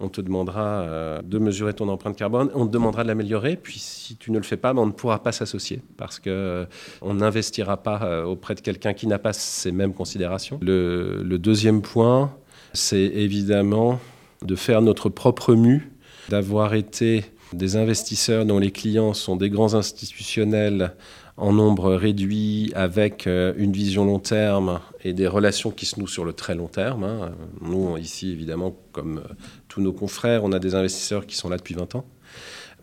on 0.00 0.08
te 0.08 0.20
demandera 0.20 0.80
euh, 0.80 1.22
de 1.22 1.38
mesurer 1.38 1.74
ton 1.74 1.88
empreinte 1.88 2.16
carbone, 2.16 2.50
on 2.54 2.66
te 2.66 2.72
demandera 2.72 3.02
de 3.02 3.08
l'améliorer, 3.08 3.56
puis 3.56 3.78
si 3.78 4.16
tu 4.16 4.32
ne 4.32 4.38
le 4.38 4.42
fais 4.42 4.56
pas, 4.56 4.72
ben, 4.72 4.82
on 4.82 4.86
ne 4.86 4.92
pourra 4.92 5.22
pas 5.22 5.32
s'associer 5.32 5.82
parce 5.96 6.18
qu'on 6.18 6.30
euh, 6.30 6.66
n'investira 7.02 7.76
pas 7.76 8.02
euh, 8.02 8.24
auprès 8.24 8.54
de 8.54 8.60
quelqu'un 8.60 8.94
qui 8.94 9.06
n'a 9.06 9.18
pas 9.18 9.32
ces 9.32 9.72
mêmes 9.72 9.94
considérations. 9.94 10.58
Le, 10.60 11.22
le 11.22 11.38
deuxième 11.38 11.82
point, 11.82 12.34
c'est 12.72 12.98
évidemment 12.98 14.00
de 14.42 14.56
faire 14.56 14.82
notre 14.82 15.08
propre 15.08 15.54
mue, 15.54 15.92
d'avoir 16.28 16.74
été 16.74 17.24
des 17.52 17.76
investisseurs 17.76 18.44
dont 18.46 18.58
les 18.58 18.70
clients 18.70 19.14
sont 19.14 19.36
des 19.36 19.50
grands 19.50 19.74
institutionnels 19.74 20.94
en 21.36 21.52
nombre 21.52 21.94
réduit, 21.94 22.72
avec 22.74 23.26
euh, 23.26 23.54
une 23.56 23.72
vision 23.72 24.04
long 24.04 24.18
terme 24.18 24.80
et 25.02 25.12
des 25.12 25.26
relations 25.26 25.70
qui 25.70 25.86
se 25.86 25.98
nouent 25.98 26.06
sur 26.06 26.24
le 26.24 26.32
très 26.32 26.54
long 26.54 26.68
terme. 26.68 27.04
Hein. 27.04 27.32
Nous, 27.60 27.96
ici, 27.96 28.30
évidemment, 28.30 28.76
comme 28.92 29.18
euh, 29.18 29.34
tous 29.68 29.80
nos 29.80 29.92
confrères, 29.92 30.44
on 30.44 30.52
a 30.52 30.58
des 30.58 30.74
investisseurs 30.74 31.26
qui 31.26 31.36
sont 31.36 31.48
là 31.48 31.56
depuis 31.56 31.74
20 31.74 31.94
ans. 31.94 32.04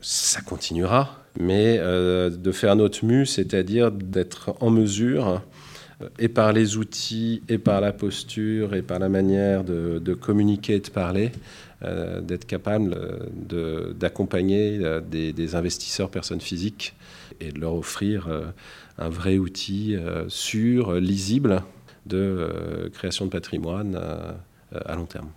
Ça 0.02 0.42
continuera, 0.42 1.24
mais 1.40 1.78
euh, 1.80 2.30
de 2.30 2.52
faire 2.52 2.76
notre 2.76 3.06
mue, 3.06 3.26
c'est-à-dire 3.26 3.92
d'être 3.92 4.56
en 4.62 4.70
mesure, 4.70 5.42
et 6.18 6.30
par 6.30 6.54
les 6.54 6.78
outils, 6.78 7.42
et 7.50 7.58
par 7.58 7.82
la 7.82 7.92
posture, 7.92 8.74
et 8.74 8.82
par 8.82 9.00
la 9.00 9.10
manière 9.10 9.64
de, 9.64 10.14
communiquer 10.14 10.76
et 10.76 10.80
de 10.80 10.90
parler, 10.90 11.32
d'être 12.22 12.46
capable 12.46 12.96
d'accompagner 14.00 14.80
des 15.12 15.56
investisseurs 15.56 16.10
personnes 16.10 16.42
physiques 16.42 16.94
et 17.40 17.52
de 17.52 17.60
leur 17.60 17.74
offrir 17.74 18.28
euh, 18.28 18.46
un 18.98 19.10
vrai 19.10 19.38
outil 19.38 19.96
euh, 19.96 20.26
sûr, 20.30 20.96
lisible 20.96 21.64
de 22.06 22.18
euh, 22.18 22.90
création 22.90 23.26
de 23.26 23.30
patrimoine 23.30 24.00
à 24.74 24.96
long 24.96 25.06
terme. 25.06 25.30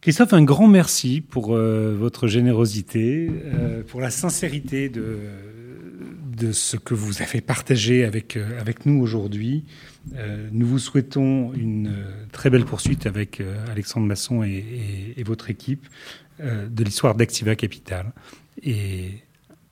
Christophe, 0.00 0.32
un 0.32 0.44
grand 0.44 0.68
merci 0.68 1.20
pour 1.20 1.56
votre 1.56 2.28
générosité, 2.28 3.28
pour 3.88 4.00
la 4.00 4.10
sincérité 4.10 4.88
de, 4.88 5.18
de 6.36 6.52
ce 6.52 6.76
que 6.76 6.94
vous 6.94 7.22
avez 7.22 7.40
partagé 7.40 8.04
avec, 8.04 8.36
avec 8.36 8.86
nous 8.86 9.00
aujourd'hui. 9.00 9.64
nous 10.52 10.66
vous 10.66 10.78
souhaitons 10.78 11.52
une 11.54 11.94
très 12.32 12.50
belle 12.50 12.64
poursuite 12.64 13.06
avec 13.06 13.42
Alexandre 13.70 14.06
Masson 14.06 14.42
et 14.42 15.22
votre 15.24 15.50
équipe 15.50 15.86
de 16.40 16.84
l'histoire 16.84 17.14
d'Activa 17.14 17.56
Capital. 17.56 18.12
Et 18.62 19.10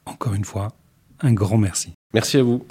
encore 0.07 0.35
une 0.35 0.45
fois, 0.45 0.77
un 1.21 1.33
grand 1.33 1.59
merci. 1.59 1.93
Merci 2.13 2.39
à 2.39 2.43
vous. 2.43 2.65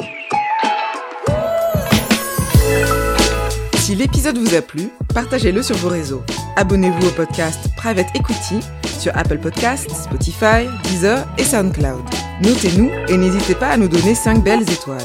Si 3.84 3.96
l'épisode 3.96 4.38
vous 4.38 4.56
a 4.56 4.62
plu, 4.62 4.92
partagez-le 5.14 5.62
sur 5.62 5.76
vos 5.76 5.90
réseaux. 5.90 6.24
Abonnez-vous 6.56 7.06
au 7.06 7.12
podcast 7.12 7.68
Private 7.76 8.08
Equity 8.16 8.62
sur 8.98 9.12
Apple 9.14 9.40
Podcasts, 9.40 9.92
Spotify, 9.92 10.70
Deezer 10.86 11.28
et 11.38 11.44
SoundCloud. 11.44 12.02
Notez-nous 12.42 12.90
et 13.10 13.18
n'hésitez 13.18 13.56
pas 13.56 13.72
à 13.72 13.76
nous 13.76 13.90
donner 13.90 14.16
5 14.16 14.42
belles 14.42 14.72
étoiles. 14.72 15.02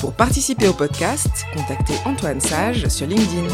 Pour 0.00 0.12
participer 0.14 0.66
au 0.66 0.72
podcast, 0.72 1.30
contactez 1.54 1.94
Antoine 2.06 2.40
Sage 2.40 2.88
sur 2.88 3.06
LinkedIn. 3.06 3.46